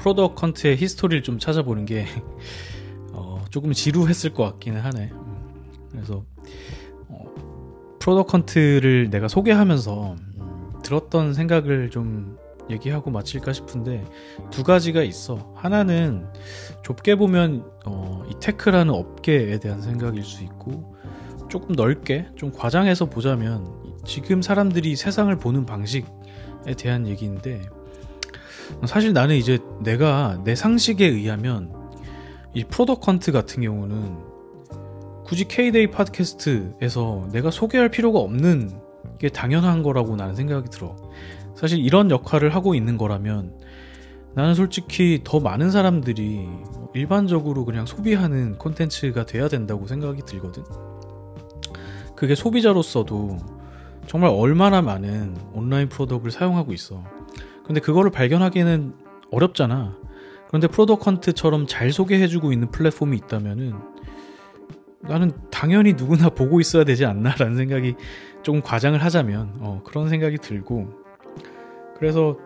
Product 0.07 0.35
Hunt의 0.35 0.77
history를 0.77 1.21
좀 1.21 1.37
찾아보는 1.37 1.83
게 1.83 2.05
어, 3.11 3.43
조금 3.49 3.73
지루했을 3.73 4.33
것 4.33 4.43
같기는 4.43 4.79
하네. 4.79 5.09
음, 5.11 5.89
그래서 5.91 6.23
어, 7.09 7.25
Product 7.99 8.27
Hunt를 8.27 9.09
내가 9.09 9.27
소개하면서 9.27 10.15
음, 10.37 10.71
들었던 10.81 11.33
생각을 11.33 11.89
좀 11.89 12.37
얘기하고 12.69 13.11
마칠까 13.11 13.51
싶은데 13.51 14.05
두 14.49 14.63
가지가 14.63 15.03
있어. 15.03 15.53
하나는 15.57 16.25
좁게 16.85 17.15
보면 17.15 17.69
어, 17.85 18.23
이 18.29 18.35
tech라는 18.39 18.93
업계에 18.93 19.59
대한 19.59 19.81
생각일 19.81 20.23
수 20.23 20.41
있고 20.45 20.95
조금 21.49 21.75
넓게 21.75 22.29
좀 22.37 22.53
과장해서 22.53 23.07
보자면 23.09 23.67
지금 24.05 24.41
사람들이 24.41 24.95
세상을 24.95 25.35
보는 25.37 25.65
방식에 25.65 26.07
대한 26.77 27.07
얘기인데 27.07 27.61
사실 28.85 29.13
나는 29.13 29.35
이제 29.35 29.59
내가 29.81 30.41
내 30.43 30.55
상식에 30.55 31.05
의하면 31.05 31.73
이 32.53 32.63
Product 32.63 33.01
Hunt 33.01 33.31
같은 33.31 33.61
경우는 33.61 34.17
굳이 35.25 35.45
K-데이 35.45 35.91
팟캐스트에서 35.91 37.29
내가 37.31 37.51
소개할 37.51 37.89
필요가 37.89 38.19
없는 38.19 38.79
게 39.19 39.29
당연한 39.29 39.83
거라고 39.83 40.15
나는 40.15 40.35
생각이 40.35 40.69
들어. 40.69 40.95
사실 41.55 41.79
이런 41.79 42.11
역할을 42.11 42.55
하고 42.55 42.75
있는 42.75 42.97
거라면 42.97 43.59
나는 44.35 44.53
솔직히 44.53 45.21
더 45.23 45.39
많은 45.39 45.71
사람들이 45.71 46.47
일반적으로 46.93 47.65
그냥 47.65 47.85
소비하는 47.85 48.57
콘텐츠가 48.57 49.25
돼야 49.25 49.47
된다고 49.47 49.87
생각이 49.87 50.21
들거든. 50.25 50.63
그게 52.15 52.35
소비자로서도 52.35 53.37
정말 54.07 54.29
얼마나 54.29 54.81
많은 54.81 55.35
온라인 55.53 55.89
product를 55.89 56.31
사용하고 56.31 56.71
있어. 56.73 57.03
근데 57.67 57.81
그거를 57.81 58.09
발견하기는 58.11 58.93
어렵잖아. 59.29 59.95
그런데 60.47 60.67
Product 60.67 61.06
Hunt처럼 61.06 61.67
잘 61.67 61.91
소개해주고 61.91 62.53
있는 62.53 62.71
플랫폼이 62.71 63.17
있다면은 63.17 63.73
나는 65.01 65.31
당연히 65.51 65.93
누구나 65.93 66.29
보고 66.29 66.59
있어야 66.61 66.85
되지 66.85 67.05
않나라는 67.05 67.57
생각이 67.57 67.95
조금 68.41 68.61
과장을 68.61 69.03
하자면 69.03 69.57
어, 69.59 69.81
그런 69.83 70.07
생각이 70.07 70.37
들고 70.37 70.87
그래서 71.97 72.37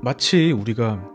마치 0.00 0.52
우리가 0.52 1.10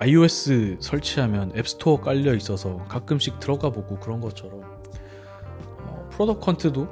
iOS 0.00 0.76
설치하면 0.80 1.52
앱스토어 1.56 2.00
깔려 2.00 2.34
있어서 2.34 2.84
가끔씩 2.88 3.40
들어가 3.40 3.70
보고 3.70 3.98
그런 3.98 4.20
것처럼 4.20 4.62
어, 5.86 6.08
Product 6.10 6.52
Hunt도 6.52 6.88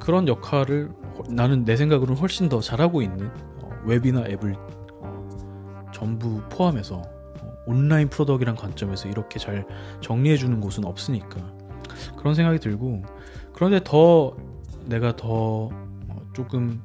그런 0.00 0.28
역할을 0.28 0.90
나는 1.28 1.64
내 1.64 1.76
생각으로는 1.76 2.20
훨씬 2.20 2.48
더 2.48 2.60
잘하고 2.60 3.02
있는 3.02 3.30
웹이나 3.86 4.24
앱을 4.26 4.56
어, 5.00 5.86
전부 5.92 6.42
포함해서 6.48 6.96
어, 6.96 7.56
온라인 7.66 8.08
product이란 8.08 8.56
관점에서 8.56 9.08
이렇게 9.08 9.38
잘 9.38 9.66
정리해 10.00 10.36
주는 10.36 10.60
곳은 10.60 10.84
없으니까 10.84 11.54
그런 12.18 12.34
생각이 12.34 12.58
들고 12.58 13.04
그런데 13.54 13.80
더 13.82 14.36
내가 14.84 15.16
더 15.16 15.68
어, 15.68 16.22
조금 16.34 16.82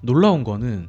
놀라운 0.00 0.44
거는 0.44 0.88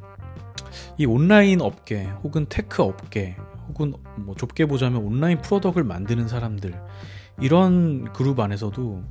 이 0.98 1.06
온라인 1.06 1.62
업계 1.62 2.06
혹은 2.24 2.46
tech 2.50 2.82
업계 2.82 3.36
혹은 3.68 3.94
뭐 4.16 4.36
좁게 4.36 4.66
보자면 4.66 5.04
온라인 5.04 5.42
product을 5.42 5.84
만드는 5.84 6.28
사람들 6.28 6.74
이런 7.40 8.12
그룹 8.14 8.40
안에서도 8.40 9.04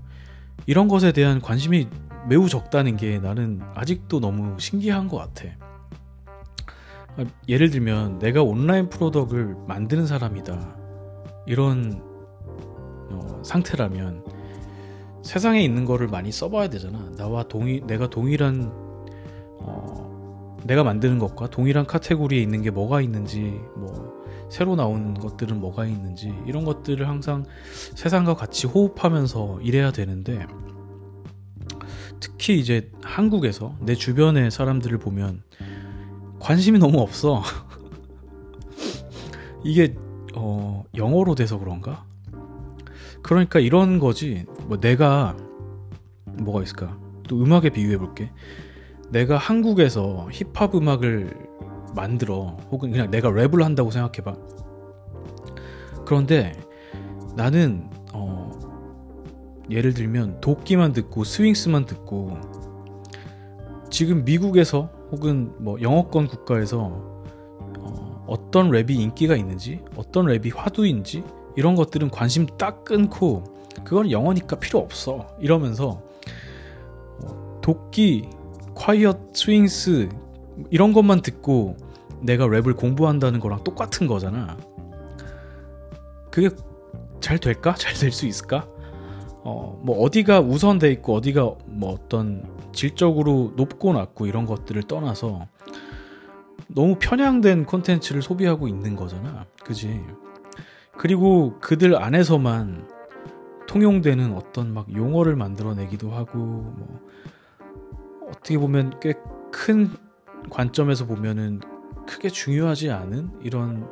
이런 0.66 0.88
것에 0.88 1.12
대한 1.12 1.40
관심이 1.40 1.88
매우 2.28 2.48
적다는 2.48 2.96
게 2.96 3.18
나는 3.18 3.60
아직도 3.74 4.20
너무 4.20 4.58
신기한 4.58 5.08
것 5.08 5.16
같아. 5.18 5.48
아, 7.16 7.24
예를 7.48 7.70
들면 7.70 8.18
내가 8.18 8.42
온라인 8.42 8.88
프로덕을 8.90 9.56
만드는 9.66 10.06
사람이다 10.06 10.76
이런 11.46 12.02
어, 13.10 13.42
상태라면 13.42 14.22
세상에 15.22 15.62
있는 15.62 15.84
거를 15.86 16.08
많이 16.08 16.30
써봐야 16.30 16.68
되잖아 16.68 17.10
나와 17.16 17.42
동일 17.44 17.86
내가 17.86 18.10
동일한 18.10 18.70
어, 19.60 20.58
내가 20.64 20.84
만드는 20.84 21.18
것과 21.18 21.48
동일한 21.48 21.86
카테고리에 21.86 22.40
있는 22.40 22.60
게 22.60 22.70
뭐가 22.70 23.00
있는지 23.00 23.58
뭐 23.76 24.24
새로 24.50 24.76
나온 24.76 25.14
것들은 25.14 25.58
뭐가 25.58 25.86
있는지 25.86 26.34
이런 26.46 26.64
것들을 26.64 27.08
항상 27.08 27.44
세상과 27.94 28.34
같이 28.34 28.66
호흡하면서 28.66 29.60
일해야 29.62 29.90
되는데 29.90 30.46
특히 32.20 32.58
이제 32.58 32.90
한국에서 33.02 33.74
내 33.80 33.94
주변의 33.94 34.50
사람들을 34.50 34.98
보면 34.98 35.42
관심이 36.38 36.78
너무 36.78 37.00
없어. 37.00 37.42
이게 39.64 39.96
어, 40.34 40.84
영어로 40.94 41.34
돼서 41.34 41.58
그런가? 41.58 42.04
그러니까 43.22 43.58
이런 43.58 43.98
거지. 43.98 44.44
뭐 44.66 44.78
내가 44.78 45.36
뭐가 46.24 46.62
있을까? 46.62 46.96
또 47.28 47.42
음악에 47.42 47.70
비유해 47.70 47.98
볼게. 47.98 48.30
내가 49.10 49.36
한국에서 49.36 50.28
힙합 50.32 50.74
음악을 50.74 51.34
만들어 51.94 52.56
혹은 52.70 52.90
그냥 52.92 53.10
내가 53.10 53.30
랩을 53.30 53.62
한다고 53.62 53.90
생각해 53.90 54.22
봐. 54.22 54.36
그런데 56.04 56.52
나는 57.34 57.90
어, 57.90 57.95
예를 59.70 59.94
들면 59.94 60.40
도끼만 60.40 60.92
듣고 60.92 61.24
스윙스만 61.24 61.86
듣고 61.86 62.38
지금 63.90 64.24
미국에서 64.24 64.90
혹은 65.10 65.52
뭐 65.58 65.80
영어권 65.80 66.28
국가에서 66.28 67.16
어, 68.28 68.50
떤 68.50 68.70
랩이 68.70 68.90
인기가 68.90 69.36
있는지 69.36 69.80
어떤 69.96 70.26
랩이 70.26 70.54
화두인지 70.54 71.24
이런 71.56 71.74
것들은 71.74 72.10
관심 72.10 72.46
딱 72.58 72.84
끊고 72.84 73.44
그건 73.84 74.10
영어니까 74.10 74.56
필요 74.58 74.80
없어 74.80 75.26
이러면서 75.40 76.02
어, 77.22 77.60
도끼 77.62 78.28
콰이엇 78.74 79.34
스윙스 79.34 80.08
이런 80.70 80.92
것만 80.92 81.22
듣고 81.22 81.76
내가 82.20 82.46
랩을 82.46 82.76
공부한다는 82.76 83.40
거랑 83.40 83.62
똑같은 83.64 84.06
거잖아 84.06 84.56
그게 86.30 86.50
잘 87.20 87.38
될까? 87.38 87.74
잘 87.74 87.94
될 87.94 88.12
수 88.12 88.26
있을까? 88.26 88.68
어, 89.46 89.80
뭐 89.82 90.02
어디가 90.02 90.40
우선돼 90.40 90.90
있고 90.92 91.14
어디가 91.14 91.54
뭐 91.66 91.92
어떤 91.92 92.44
질적으로 92.72 93.52
높고 93.56 93.92
낮고 93.92 94.26
이런 94.26 94.44
것들을 94.44 94.82
떠나서 94.82 95.46
너무 96.66 96.96
편향된 96.98 97.64
콘텐츠를 97.64 98.22
소비하고 98.22 98.66
있는 98.66 98.96
거잖아. 98.96 99.46
그지? 99.62 100.00
그리고 100.98 101.58
그들 101.60 101.94
안에서만 102.02 102.88
통용되는 103.68 104.34
어떤 104.34 104.74
막 104.74 104.92
용어를 104.92 105.36
만들어내기도 105.36 106.10
하고 106.10 106.38
뭐 106.38 107.00
어떻게 108.28 108.58
보면 108.58 108.98
꽤 109.00 109.14
큰 109.56 109.90
관점에서 110.50 111.06
보면은 111.06 111.60
크게 112.06 112.28
중요하지 112.28 112.90
않은 112.90 113.30
이런 113.42 113.88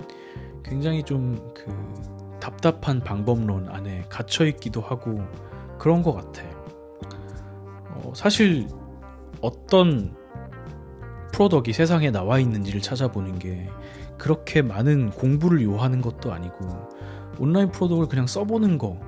굉장히 0.63 1.03
좀 1.03 1.55
그 1.55 1.65
답답한 2.45 3.01
방법론 3.01 3.71
안에 3.71 4.05
갇혀 4.11 4.45
있기도 4.45 4.83
하고 4.83 5.19
그런 5.79 6.03
것 6.03 6.13
같아. 6.13 6.43
어, 7.95 8.13
사실 8.15 8.69
어떤 9.41 10.15
프로덕이 11.33 11.73
세상에 11.73 12.11
나와 12.11 12.39
있는지를 12.39 12.83
찾아보는 12.83 13.39
게 13.39 13.71
그렇게 14.19 14.61
많은 14.61 15.09
공부를 15.13 15.63
요하는 15.63 16.03
것도 16.03 16.35
아니고 16.35 16.69
온라인 17.39 17.71
product을 17.71 18.09
그냥 18.09 18.27
써보는 18.27 18.77
거 18.77 19.01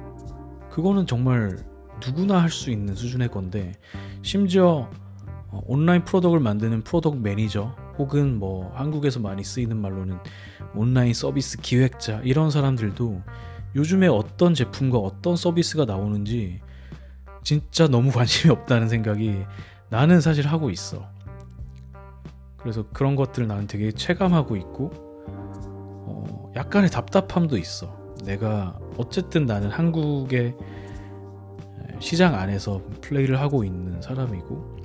그거는 0.71 1.07
정말 1.07 1.59
누구나 2.03 2.41
할 2.41 2.49
수 2.49 2.71
있는 2.71 2.95
수준의 2.95 3.29
건데 3.29 3.75
심지어 4.23 4.89
어, 5.51 5.61
온라인 5.67 6.05
product을 6.05 6.41
만드는 6.41 6.85
product 6.85 7.19
manager 7.19 7.77
혹은 7.99 8.39
뭐 8.39 8.73
한국에서 8.75 9.21
많이 9.21 9.43
쓰이는 9.45 9.77
말로는 9.77 10.19
온라인 10.75 11.15
서비스 11.15 11.59
기획자 11.59 12.21
이런 12.25 12.51
사람들도 12.51 13.23
요즘에 13.75 14.07
어떤 14.07 14.55
제품과 14.55 14.99
어떤 14.99 15.37
서비스가 15.37 15.85
나오는지 15.85 16.61
진짜 17.43 17.87
너무 17.89 18.11
관심이 18.13 18.53
없다는 18.53 18.89
생각이 18.89 19.45
나는 19.89 20.21
사실 20.21 20.47
하고 20.47 20.71
있어. 20.71 21.09
그래서 22.57 22.85
그런 22.93 23.15
것들을 23.15 23.47
나는 23.47 23.67
되게 23.67 23.93
체감하고 23.93 24.57
있고 24.57 24.91
어, 24.95 26.53
약간의 26.57 26.91
답답함도 26.91 27.57
있어. 27.59 27.97
내가 28.25 28.79
어쨌든 28.97 29.47
나는 29.47 29.71
한국의 29.71 30.57
시장 32.01 32.35
안에서 32.35 32.83
플레이를 33.01 33.41
하고 33.41 33.63
있는 33.63 34.03
사람이고 34.03 34.76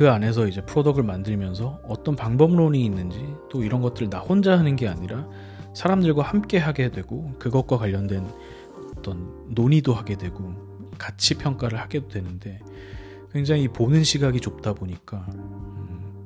그 0.00 0.10
안에서 0.10 0.46
이제 0.46 0.62
프로덕을 0.62 1.02
만들면서 1.02 1.78
어떤 1.86 2.16
방법론이 2.16 2.82
있는지 2.82 3.34
또 3.50 3.62
이런 3.62 3.82
것들을 3.82 4.08
나 4.08 4.18
혼자 4.18 4.58
하는 4.58 4.74
게 4.74 4.88
아니라 4.88 5.28
사람들과 5.74 6.22
함께 6.22 6.56
하게 6.56 6.90
되고 6.90 7.34
그것과 7.38 7.76
관련된 7.76 8.26
어떤 8.96 9.44
논의도 9.50 9.92
하게 9.92 10.16
되고 10.16 10.54
가치 10.96 11.34
평가를 11.34 11.78
하게 11.78 12.08
되는데 12.08 12.60
굉장히 13.30 13.68
보는 13.68 14.02
시각이 14.02 14.40
좁다 14.40 14.72
보니까 14.72 15.26
음, 15.34 16.24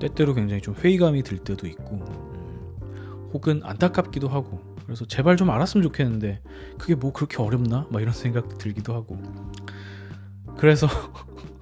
때때로 0.00 0.34
굉장히 0.34 0.62
좀 0.62 0.76
회의감이 0.76 1.24
들 1.24 1.38
때도 1.38 1.66
있고 1.66 1.96
음, 1.96 3.30
혹은 3.32 3.62
안타깝기도 3.64 4.28
하고 4.28 4.60
그래서 4.84 5.04
제발 5.06 5.36
좀 5.36 5.50
알았으면 5.50 5.82
좋겠는데 5.82 6.40
그게 6.78 6.94
뭐 6.94 7.12
그렇게 7.12 7.42
어렵나? 7.42 7.88
막 7.90 8.00
이런 8.00 8.14
생각 8.14 8.58
들기도 8.58 8.94
하고 8.94 9.20
그래서 10.56 10.86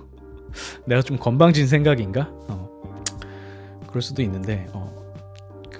내가 0.84 1.02
좀 1.02 1.16
건방진 1.18 1.66
생각인가? 1.66 2.28
어, 2.48 2.68
그럴 3.88 4.02
수도 4.02 4.22
있는데 4.22 4.66
어, 4.72 4.92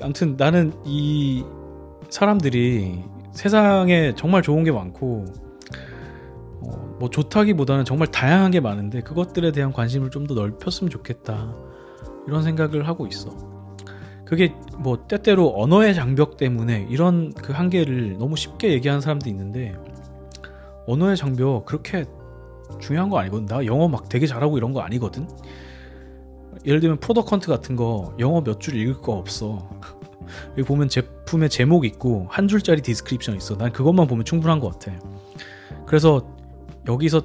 아무튼 0.02 0.36
나는 0.36 0.72
이 0.84 1.44
사람들이 2.08 3.02
세상에 3.32 4.14
정말 4.16 4.42
좋은 4.42 4.64
게 4.64 4.72
많고 4.72 5.24
어, 6.62 6.96
뭐 6.98 7.10
좋다기보다는 7.10 7.84
정말 7.84 8.08
다양한 8.08 8.50
게 8.50 8.60
많은데 8.60 9.00
그것들에 9.02 9.52
대한 9.52 9.72
관심을 9.72 10.10
좀 10.10 10.26
더 10.26 10.34
넓혔으면 10.34 10.90
좋겠다 10.90 11.54
이런 12.26 12.42
생각을 12.42 12.88
하고 12.88 13.06
있어. 13.06 13.30
그게 14.24 14.52
뭐 14.78 15.06
때때로 15.06 15.54
언어의 15.56 15.94
장벽 15.94 16.36
때문에 16.36 16.88
이런 16.90 17.32
그 17.32 17.52
한계를 17.52 18.16
너무 18.18 18.36
쉽게 18.36 18.72
얘기하는 18.72 19.00
사람도 19.00 19.30
있는데 19.30 19.76
언어의 20.88 21.16
장벽 21.16 21.64
그렇게 21.64 22.04
중요한 22.80 23.10
거 23.10 23.18
아니거든. 23.18 23.46
나 23.46 23.64
영어 23.66 23.88
막 23.88 24.08
되게 24.08 24.26
잘하고 24.26 24.56
이런 24.58 24.72
거 24.72 24.80
아니거든. 24.80 25.28
예를 26.64 26.80
들면 26.80 26.98
Product 27.00 27.31
Hunt 27.31 27.48
같은 27.48 27.76
거 27.76 28.14
영어 28.18 28.40
몇 28.40 28.58
줄 28.58 28.76
읽을 28.76 29.00
거 29.00 29.12
없어. 29.12 29.68
여기 30.52 30.62
보면 30.62 30.88
제품의 30.88 31.50
제목 31.50 31.84
있고 31.84 32.26
한 32.30 32.48
줄짜리 32.48 32.82
description 32.82 33.36
있어. 33.36 33.56
난 33.56 33.72
그것만 33.72 34.06
보면 34.06 34.24
충분한 34.24 34.58
것 34.60 34.72
같아. 34.78 34.98
그래서 35.86 36.26
여기서 36.88 37.22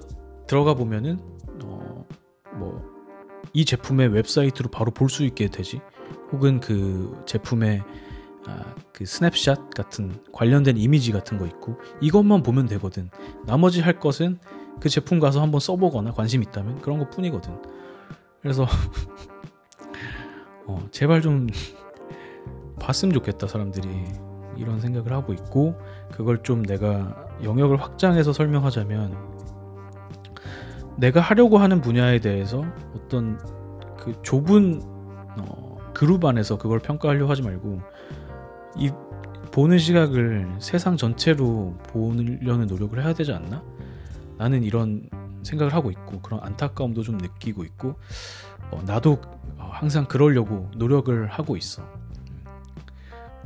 들어가 0.48 0.74
보면은 0.74 1.20
어, 1.64 2.06
뭐이 2.54 3.66
제품의 3.66 4.10
웹사이트로 4.10 4.70
바로 4.70 4.92
볼 4.92 5.10
수 5.10 5.24
있게 5.24 5.48
되지. 5.48 5.82
혹은 6.32 6.60
그 6.60 7.22
제품의 7.26 7.84
아, 8.48 8.76
그 8.92 9.06
스냅샷 9.06 9.72
같은 9.72 10.14
관련된 10.34 10.78
이미지 10.78 11.12
같은 11.12 11.38
거 11.38 11.46
있고 11.46 11.78
이것만 12.02 12.44
보면 12.44 12.68
되거든. 12.68 13.10
나머지 13.46 13.82
할 13.82 14.00
것은 14.00 14.40
그 14.80 14.90
제품 14.90 15.20
가서 15.20 15.42
한번 15.42 15.60
써보거나 15.60 16.12
관심 16.12 16.42
있다면 16.42 16.82
그런 16.82 17.00
것 17.00 17.10
뿐이거든. 17.12 17.56
그래서 18.42 18.66
어, 20.66 20.88
제발 20.92 21.22
좀 21.22 21.48
봤으면 22.80 23.14
좋겠다 23.14 23.48
사람들이 23.48 23.88
이런 24.58 24.80
생각을 24.80 25.14
하고 25.14 25.34
있고 25.34 25.76
그걸 26.12 26.44
좀 26.44 26.64
내가 26.64 27.28
영역을 27.44 27.82
확장해서 27.82 28.34
설명하자면 28.34 29.32
내가 30.98 31.22
하려고 31.22 31.58
하는 31.58 31.82
분야에 31.82 32.20
대해서 32.20 32.64
어떤 32.96 33.40
그 33.98 34.20
좁은 34.22 34.82
어, 35.38 35.78
그룹 35.94 36.26
안에서 36.26 36.58
그걸 36.58 36.80
평가하려고 36.80 37.30
하지 37.30 37.42
말고 37.42 37.82
이 38.78 38.92
보는 39.52 39.78
시각을 39.78 40.56
세상 40.60 40.98
전체로 40.98 41.76
보려는 41.90 42.68
노력을 42.68 43.02
해야 43.04 43.14
되지 43.14 43.34
않나? 43.34 43.64
나는 44.42 44.64
이런 44.64 45.08
생각을 45.44 45.72
하고 45.72 45.92
있고 45.92 46.20
그런 46.20 46.40
안타까움도 46.42 47.04
좀 47.04 47.20
느끼고 47.20 47.64
있고 47.64 47.94
어, 48.72 48.82
나도 48.88 49.22
어, 49.58 49.70
항상 49.72 50.06
그러려고 50.06 50.68
노력을 50.76 51.28
하고 51.28 51.58
있어. 51.58 51.88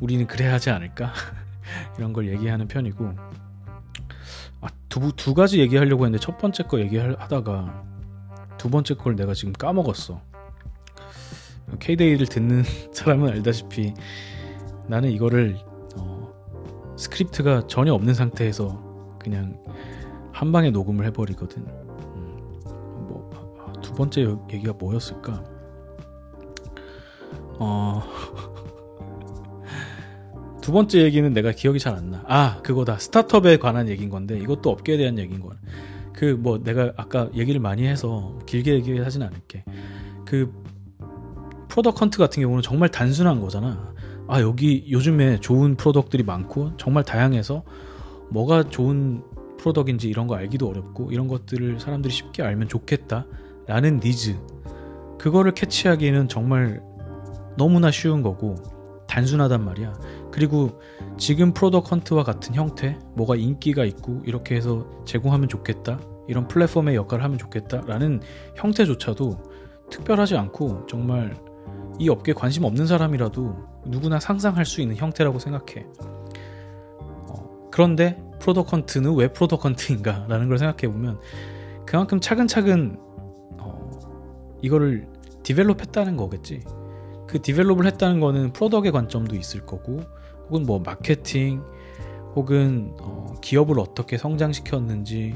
우리는 0.00 0.26
그래야 0.26 0.54
하지 0.54 0.70
않을까? 0.70 1.12
이런 1.98 2.14
걸 2.14 2.28
얘기하는 2.28 2.66
편이고 2.66 3.12
아, 4.62 4.68
두, 4.88 5.12
두 5.14 5.34
가지 5.34 5.60
얘기하려고 5.60 6.06
했는데 6.06 6.24
첫 6.24 6.38
번째 6.38 6.62
거 6.62 6.80
얘기하다가 6.80 7.84
두 8.56 8.70
번째 8.70 8.94
걸 8.94 9.16
내가 9.16 9.34
지금 9.34 9.52
까먹었어. 9.52 10.22
K-데이를 11.78 12.26
듣는 12.26 12.64
사람은 12.94 13.32
알다시피 13.32 13.92
나는 14.88 15.10
이거를 15.10 15.58
어, 15.98 16.32
스크립트가 16.96 17.66
전혀 17.66 17.92
없는 17.92 18.14
상태에서 18.14 19.18
그냥 19.18 19.62
한 20.36 20.52
방에 20.52 20.70
녹음을 20.70 21.06
해버리거든. 21.06 21.62
음, 21.62 22.60
뭐 23.08 23.65
두 23.65 23.94
번째 23.94 24.36
얘기가 24.52 24.74
뭐였을까? 24.74 25.42
어, 27.58 28.02
두 30.60 30.72
번째 30.72 31.04
얘기는 31.04 31.32
내가 31.32 31.52
기억이 31.52 31.78
잘 31.78 31.94
안 31.94 32.10
나. 32.10 32.22
아, 32.26 32.60
그거다. 32.62 32.98
스타트업에 32.98 33.56
관한 33.56 33.88
얘기인 33.88 34.10
건데 34.10 34.38
이것도 34.38 34.68
업계에 34.70 34.98
대한 34.98 35.18
얘기인 35.18 35.40
거야. 35.40 35.56
그 36.12 36.36
뭐 36.38 36.62
내가 36.62 36.92
아까 36.96 37.30
얘기를 37.34 37.58
많이 37.58 37.86
해서 37.86 38.38
길게 38.44 38.74
얘기하진 38.74 39.22
않을게. 39.22 39.64
그 40.26 40.52
Product 41.68 41.98
Hunt 41.98 42.18
같은 42.18 42.42
경우는 42.42 42.60
정말 42.62 42.90
단순한 42.90 43.40
거잖아. 43.40 43.94
아, 44.28 44.42
여기 44.42 44.84
요즘에 44.90 45.40
좋은 45.40 45.76
product들이 45.76 46.24
많고 46.24 46.76
정말 46.76 47.04
다양해서 47.04 47.62
뭐가 48.28 48.64
좋은 48.64 49.22
product인지 49.58 50.08
이런 50.08 50.26
거 50.26 50.36
알기도 50.36 50.68
어렵고 50.68 51.12
이런 51.12 51.28
것들을 51.28 51.80
사람들이 51.80 52.12
쉽게 52.12 52.42
알면 52.42 52.68
좋겠다라는 52.68 54.00
니즈. 54.02 54.36
그거를 55.18 55.52
캐치하기에는 55.52 56.28
정말 56.28 56.82
너무나 57.56 57.90
쉬운 57.90 58.22
거고 58.22 58.54
단순하단 59.08 59.64
말이야. 59.64 59.94
그리고 60.30 60.80
지금 61.16 61.54
프로덕 61.54 61.90
헌트와 61.90 62.22
같은 62.22 62.54
형태, 62.54 62.98
뭐가 63.14 63.36
인기가 63.36 63.84
있고 63.84 64.20
이렇게 64.26 64.56
해서 64.56 64.86
제공하면 65.04 65.48
좋겠다. 65.48 65.98
이런 66.28 66.48
플랫폼의 66.48 66.96
역할을 66.96 67.24
하면 67.24 67.38
좋겠다라는 67.38 68.20
형태조차도 68.56 69.42
특별하지 69.90 70.36
않고 70.36 70.86
정말 70.86 71.36
이 71.98 72.08
업계에 72.08 72.34
관심 72.34 72.64
없는 72.64 72.86
사람이라도 72.86 73.56
누구나 73.86 74.20
상상할 74.20 74.66
수 74.66 74.80
있는 74.80 74.96
형태라고 74.96 75.38
생각해. 75.38 75.86
어, 77.66 77.70
그런데 77.70 78.22
프로덕 78.40 78.72
헌트는 78.72 79.14
왜 79.14 79.28
프로덕 79.28 79.64
헌트인가? 79.64 80.26
라는 80.28 80.48
걸 80.48 80.58
생각해 80.58 80.92
보면 80.92 81.18
그만큼 81.84 82.20
차근차근 82.20 82.98
어, 83.58 84.58
이거를 84.62 85.08
develop 85.42 85.80
했다는 85.80 86.16
거겠지. 86.16 86.64
그 87.28 87.40
develop을 87.40 87.86
했다는 87.86 88.20
거는 88.20 88.52
product의 88.52 88.92
관점도 88.92 89.36
있을 89.36 89.66
거고 89.66 90.00
혹은 90.48 90.64
뭐 90.64 90.80
마케팅 90.84 91.62
혹은 92.34 92.92
어, 93.00 93.34
기업을 93.40 93.78
어떻게 93.78 94.18
성장시켰는지 94.18 95.34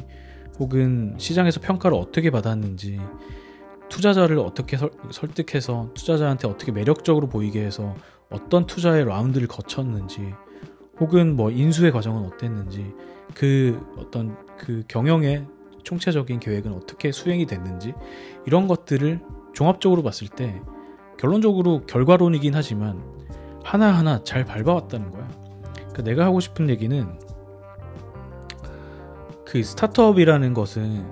혹은 0.59 1.15
시장에서 1.19 1.61
평가를 1.61 1.97
어떻게 1.97 2.31
받았는지 2.31 3.01
투자자를 3.89 4.39
어떻게 4.39 4.77
설, 4.77 4.91
설득해서 5.11 5.91
투자자한테 5.95 6.47
어떻게 6.47 6.71
매력적으로 6.71 7.29
보이게 7.29 7.65
해서 7.65 7.95
어떤 8.31 8.67
투자의 8.67 9.05
라운드를 9.05 9.49
거쳤는지 9.49 10.33
혹은 11.01 11.35
뭐 11.35 11.51
인수의 11.51 11.93
과정은 11.93 12.27
어땠는지 12.27 12.95
그 13.35 13.81
어떤 13.99 14.37
그 14.59 14.83
경영의 14.87 15.47
총체적인 15.83 16.41
계획은 16.41 16.73
어떻게 16.75 17.11
수행이 17.11 17.47
됐는지 17.47 17.95
이런 18.47 18.69
것들을 18.69 19.21
종합적으로 19.55 20.03
봤을 20.03 20.29
때 20.29 20.61
결론적으로 21.19 21.85
결과론이긴 21.87 22.55
하지만 22.55 23.03
하나하나 23.65 24.23
잘 24.25 24.45
밟아왔다는 24.45 25.11
거야. 25.11 25.29
그러니까 25.75 26.03
내가 26.03 26.25
하고 26.25 26.41
싶은 26.41 26.69
얘기는 26.69 27.19
그 29.45 29.63
스타트업이라는 29.63 30.55
것은 30.55 31.05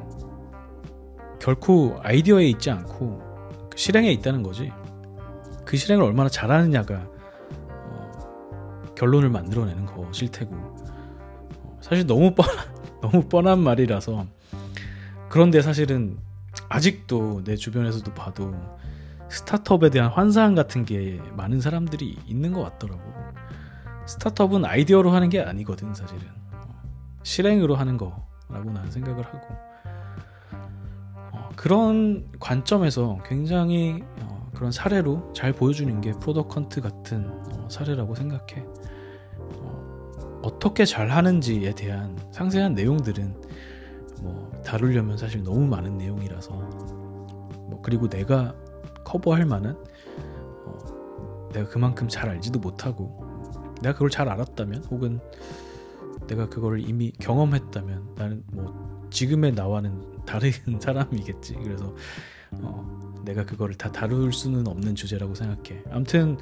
결코 1.41 1.97
아이디어에 2.03 2.47
있지 2.47 2.71
않고 2.71 3.21
그 3.71 3.79
실행에 3.79 4.11
있다는 4.13 4.43
거지. 4.43 4.73
그 5.65 5.77
실행을 5.77 6.05
얼마나 6.05 6.29
잘하느냐가 6.29 6.95
어, 6.95 7.18
결론을 8.99 9.31
만들어내는 9.31 9.87
것일 9.87 10.31
테고. 10.33 10.55
어, 10.55 11.79
사실 11.81 12.07
너무 12.07 12.35
뻔 12.35 12.47
너무 13.01 13.29
뻔한 13.29 13.61
말이라서 13.61 14.27
그런데 15.29 15.63
사실은 15.63 16.19
아직도 16.69 17.45
내 17.45 17.55
주변에서도 17.55 18.13
봐도 18.15 18.55
스타트업에 19.29 19.91
대한 19.91 20.11
환상 20.11 20.55
같은 20.55 20.85
게 20.85 21.21
많은 21.37 21.61
사람들이 21.61 22.19
있는 22.27 22.53
것 22.53 22.63
같더라고. 22.63 23.01
스타트업은 24.07 24.65
아이디어로 24.65 25.11
하는 25.11 25.29
게 25.29 25.41
아니거든, 25.43 25.95
사실은. 25.95 26.23
실행으로 27.23 27.77
하는 27.77 27.99
거라고 27.99 28.71
나는 28.73 28.91
생각을 28.91 29.25
하고. 29.25 29.47
어, 31.33 31.51
그런 31.55 32.27
관점에서 32.41 33.19
굉장히 33.25 34.03
어, 34.23 34.51
그런 34.55 34.73
사례로 34.73 35.33
잘 35.35 35.53
보여주는 35.53 36.01
게 36.01 36.13
Product 36.13 36.56
Hunt 36.56 36.81
같은 36.81 37.29
어, 37.29 37.69
사례라고 37.71 38.15
생각해. 38.15 38.65
어, 40.39 40.49
어떻게 40.49 40.85
잘 40.85 41.11
하는지에 41.11 41.75
대한 41.75 42.19
상세한 42.33 42.75
내용들은 42.75 43.35
뭐 44.23 44.51
다루려면 44.65 45.17
사실 45.17 45.43
너무 45.43 45.67
많은 45.67 45.97
내용이라서 45.99 46.53
뭐 46.53 47.81
그리고 47.83 48.09
내가 48.09 48.55
커버할 49.05 49.47
만한 49.47 49.77
어, 50.65 51.49
내가 51.53 51.69
그만큼 51.69 52.09
잘 52.09 52.29
알지도 52.29 52.59
못하고 52.59 53.25
내가 53.83 53.93
그걸 53.95 54.11
잘 54.11 54.29
알았다면 54.29 54.85
혹은 54.91 55.21
내가 56.27 56.49
그걸 56.49 56.81
이미 56.81 57.13
경험했다면 57.13 58.15
나는 58.17 58.45
뭐 58.53 59.07
지금의 59.11 59.53
나와는 59.53 60.19
다른 60.29 60.51
사람이겠지. 60.79 61.55
그래서 61.63 61.95
어, 62.53 63.23
내가 63.25 63.45
그거를 63.45 63.75
다 63.75 63.91
다룰 63.91 64.33
수는 64.33 64.67
없는 64.67 64.95
주제라고 64.95 65.35
생각해. 65.35 65.83
아무튼 65.91 66.37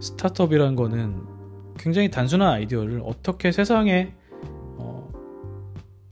스타트업이라는 0.00 0.74
거는 0.74 1.39
굉장히 1.78 2.10
단순한 2.10 2.48
아이디어를 2.48 3.02
어떻게 3.04 3.52
세상에 3.52 4.12
어, 4.78 5.10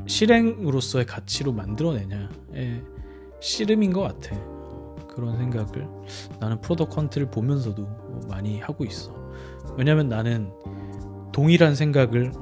실행으로서의 0.07 1.07
가치로 1.07 1.53
만들어내냐의 1.53 2.83
씨름인 3.41 3.93
것 3.93 4.01
같아 4.03 4.37
그런 5.09 5.37
생각을 5.37 5.89
나는 6.39 6.61
Product 6.61 6.91
Hunt를 6.91 7.31
보면서도 7.31 7.87
많이 8.29 8.61
하고 8.61 8.85
있어. 8.85 9.13
왜냐면 9.77 10.09
나는 10.09 10.53
동일한 11.33 11.75
생각을 11.75 12.33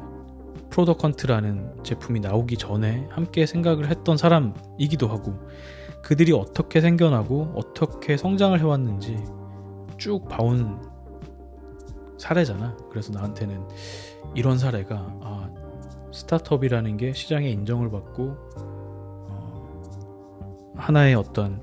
Product 0.71 0.99
Hunt라는 0.99 1.83
제품이 1.83 2.21
나오기 2.21 2.59
전에 2.59 3.07
함께 3.11 3.47
생각을 3.47 3.89
했던 3.89 4.17
사람이기도 4.17 5.09
하고 5.09 5.39
그들이 6.03 6.33
어떻게 6.33 6.81
생겨나고 6.81 7.55
어떻게 7.57 8.17
성장을 8.17 8.59
해왔는지 8.61 9.17
쭉 9.97 10.29
봐온 10.29 10.81
사례잖아. 12.19 12.77
그래서 12.91 13.13
나한테는 13.13 13.67
이런 14.35 14.59
사례가 14.59 14.95
아, 15.23 15.51
스타트업이라는 16.13 16.97
게 16.97 17.13
시장에 17.13 17.49
인정을 17.51 17.91
받고 17.91 18.37
어, 19.29 20.73
하나의 20.77 21.15
어떤 21.15 21.63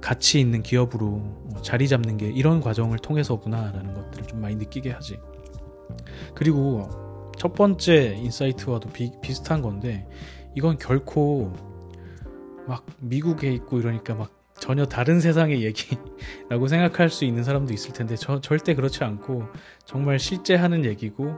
가치 0.00 0.40
있는 0.40 0.62
기업으로 0.62 1.06
뭐 1.06 1.62
자리 1.62 1.88
잡는 1.88 2.16
게 2.16 2.28
이런 2.28 2.60
과정을 2.60 2.98
통해서구나라는 2.98 3.94
것들을 3.94 4.26
좀 4.26 4.40
많이 4.40 4.56
느끼게 4.56 4.90
하지. 4.90 5.18
그리고 6.34 6.88
첫 7.36 7.54
번째 7.54 8.16
인사이트와도 8.16 8.90
비, 8.90 9.12
비슷한 9.20 9.62
건데 9.62 10.06
이건 10.54 10.78
결코 10.78 11.52
막 12.66 12.84
미국에 12.98 13.52
있고 13.52 13.78
이러니까 13.78 14.14
막 14.14 14.41
전혀 14.62 14.84
다른 14.84 15.18
세상의 15.18 15.64
얘기라고 15.64 16.68
생각할 16.68 17.08
수 17.10 17.24
있는 17.24 17.42
사람도 17.42 17.74
있을 17.74 17.92
텐데 17.92 18.14
저, 18.14 18.40
절대 18.40 18.76
그렇지 18.76 19.02
않고 19.02 19.42
정말 19.84 20.20
실제 20.20 20.54
하는 20.54 20.84
얘기고 20.84 21.34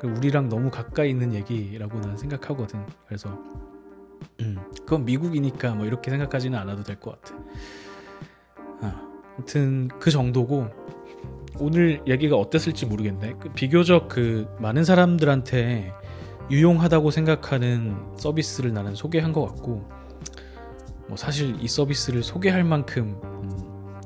그 0.00 0.06
우리랑 0.06 0.48
너무 0.48 0.70
가까이 0.70 1.10
있는 1.10 1.34
얘기라고 1.34 1.98
나는 1.98 2.16
생각하거든. 2.16 2.86
그래서 3.08 3.36
음, 4.42 4.58
그건 4.78 5.04
미국이니까 5.04 5.74
뭐 5.74 5.86
이렇게 5.86 6.12
생각하지는 6.12 6.56
않아도 6.56 6.84
될 6.84 7.00
것 7.00 7.20
같아. 7.20 7.34
아무튼 9.34 9.88
그 9.98 10.12
정도고 10.12 10.68
오늘 11.58 12.00
얘기가 12.06 12.36
어땠을지 12.36 12.86
모르겠네. 12.86 13.34
그 13.40 13.48
비교적 13.50 14.06
그 14.06 14.46
많은 14.60 14.84
사람들한테 14.84 15.92
유용하다고 16.48 17.10
생각하는 17.10 17.96
서비스를 18.16 18.72
나는 18.72 18.94
소개한 18.94 19.32
것 19.32 19.46
같고 19.46 20.01
뭐 21.12 21.16
사실 21.18 21.54
이 21.60 21.68
서비스를 21.68 22.22
소개할 22.22 22.64
만큼 22.64 23.20
음, 23.22 24.00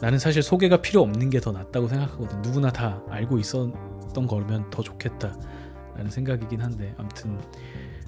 나는 0.00 0.20
사실 0.20 0.44
소개가 0.44 0.80
필요 0.80 1.02
없는 1.02 1.28
게 1.28 1.40
더 1.40 1.50
낫다고 1.50 1.88
생각하거든. 1.88 2.40
누구나 2.42 2.70
다 2.70 3.02
알고 3.10 3.40
있었던 3.40 4.28
거면 4.28 4.70
더 4.70 4.80
좋겠다라는 4.80 6.08
생각이긴 6.08 6.60
한데 6.60 6.94
아무튼 6.98 7.40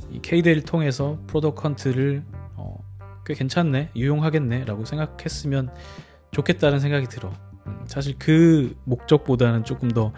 이 0.08 0.20
케이데를 0.20 0.62
통해서 0.62 1.18
Product 1.26 1.62
Hunt를 1.62 2.22
어, 2.54 2.78
꽤 3.26 3.34
괜찮네, 3.34 3.90
유용하겠네라고 3.96 4.84
생각했으면 4.84 5.74
좋겠다는 6.30 6.78
생각이 6.78 7.08
들어. 7.08 7.32
음, 7.66 7.80
사실 7.86 8.14
그 8.20 8.76
목적보다는 8.84 9.64
조금 9.64 9.90
더 9.90 10.12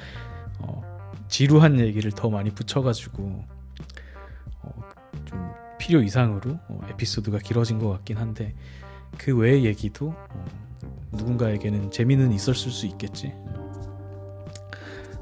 어, 0.59 0.83
지루한 1.29 1.81
얘기를 1.81 2.13
더 2.13 2.29
많이 2.29 2.51
붙여가지고 2.51 3.45
필요 5.85 6.01
이상으로 6.01 6.59
어, 6.69 6.81
에피소드가 6.89 7.39
길어진 7.41 7.79
것 7.79 7.91
같긴 7.91 8.17
한데 8.17 8.55
그 9.19 9.37
외의 9.37 9.67
얘기도 9.67 10.15
어, 10.31 10.45
누군가에게는 11.13 11.91
재미는 11.91 12.33
있었을 12.33 12.71
수 12.71 12.87
있겠지. 12.87 13.35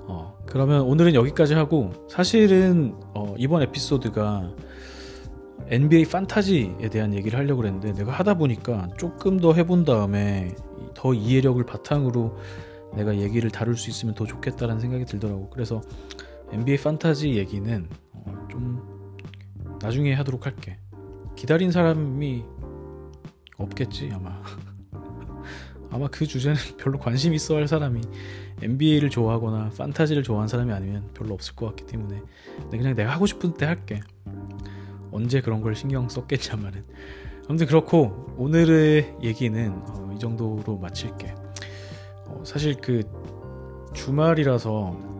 어, 0.07 0.39
그러면 0.47 0.83
오늘은 0.83 1.15
여기까지 1.15 1.55
하고 1.55 2.07
사실은 2.09 2.95
어, 3.13 3.35
이번 3.39 3.63
에피소드가 3.63 4.53
NBA 5.67 6.05
판타지에 6.05 6.91
대한 6.93 7.13
얘기를 7.13 7.37
하려고 7.37 7.63
그랬는데 7.63 7.95
내가 7.95 8.13
하다 8.13 8.35
보니까 8.35 8.89
조금 8.99 9.41
더 9.41 9.55
해본 9.55 9.85
다음에 9.85 10.55
더 10.95 11.13
이해력을 11.13 11.65
바탕으로 11.67 12.39
내가 12.95 13.17
얘기를 13.17 13.51
다룰 13.51 13.77
수 13.77 13.91
있으면 13.91 14.15
더 14.15 14.27
좋겠다라는 14.27 14.81
생각이 14.81 15.07
들더라고. 15.07 15.51
그래서 15.51 15.81
NBA 16.53 16.79
판타지 16.79 17.35
얘기는 17.35 17.89
어, 18.13 18.47
좀 18.49 18.82
나중에 19.83 20.15
하도록 20.15 20.47
할게. 20.47 20.79
기다린 21.35 21.73
사람이 21.73 22.45
없겠지 23.57 24.11
아마. 24.13 24.41
아마 25.91 26.09
그 26.09 26.27
주제는 26.27 26.57
별로 26.79 26.99
관심 26.99 27.35
있어 27.35 27.57
할 27.57 27.69
사람이 27.69 28.01
NBA를 28.63 29.11
좋아하거나 29.11 29.71
판타지를 29.77 30.23
좋아하는 30.23 30.49
사람이 30.49 30.73
아니면 30.73 31.11
별로 31.15 31.35
없을 31.35 31.55
것 31.55 31.67
같기 31.67 31.87
때문에 31.87 32.23
그냥 32.71 32.95
내가 32.95 33.13
하고 33.13 33.27
싶은 33.27 33.55
때 33.55 33.67
할게. 33.67 34.01
언제 35.11 35.43
그런 35.43 35.61
걸 35.61 35.75
신경 35.75 36.09
썼겠냐마는 36.09 36.85
아무튼 37.49 37.67
그렇고 37.67 38.35
오늘의 38.39 39.17
얘기는 39.23 39.73
어, 39.89 40.13
이 40.15 40.19
정도로 40.19 40.79
마칠게. 40.79 41.35
어, 42.27 42.43
사실 42.47 42.77
그 42.77 43.03
주말이라서 43.93 45.12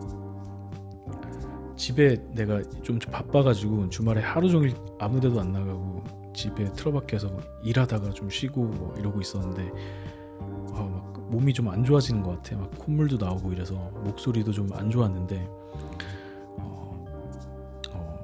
집에 1.75 2.17
내가 2.33 2.61
좀 2.83 2.99
바빠가지고 2.99 3.89
주말에 3.89 4.21
하루 4.21 4.49
종일 4.49 4.73
아무데도 4.99 5.39
안 5.39 5.51
나가고 5.51 6.03
집에 6.35 6.71
틀어박혀서 6.73 7.29
일하다가 7.63 8.11
좀 8.11 8.29
쉬고 8.29 8.63
뭐 8.65 8.95
이러고 8.97 9.21
있었는데 9.21 9.71
어, 10.39 10.89
막 10.91 11.29
몸이 11.29 11.53
좀 11.53 11.67
안 11.69 11.83
좋아지는 11.83 12.21
것 12.23 12.31
같아. 12.37 12.57
막 12.57 12.71
콧물도 12.77 13.17
나오고 13.23 13.51
이래서 13.53 13.75
목소리도 14.03 14.51
좀 14.51 14.69
안 14.73 14.89
좋았는데 14.89 15.47
어, 16.59 17.05
어, 17.91 18.19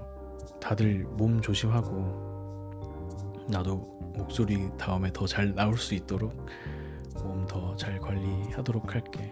다들 0.62 1.06
몸 1.12 1.42
조심하고 1.42 3.46
나도 3.50 3.78
목소리 4.16 4.70
다음에 4.78 5.12
더 5.14 5.26
잘 5.26 5.54
나올 5.56 5.78
수 5.78 5.96
있도록 5.96 6.34
몸 7.24 7.46
더 7.48 7.76
잘 7.76 8.00
관리하도록 8.00 8.94
할게. 8.94 9.32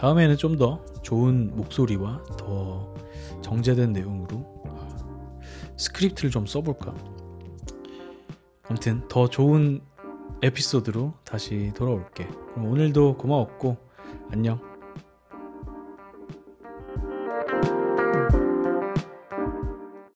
어, 0.00 0.06
다음에는 0.06 0.36
좀 0.38 0.56
더 0.56 0.82
좋은 1.02 1.54
목소리와 1.56 2.22
더 2.38 2.94
정제된 3.42 3.92
내용으로 3.92 4.64
스크립트를 5.76 6.30
좀 6.30 6.46
써볼까. 6.46 6.94
아무튼 8.64 9.06
더 9.08 9.28
좋은 9.28 9.80
에피소드로 10.42 11.14
다시 11.24 11.72
돌아올게. 11.74 12.26
그럼 12.54 12.66
오늘도 12.70 13.16
고마웠고 13.18 13.76
안녕. 14.30 14.69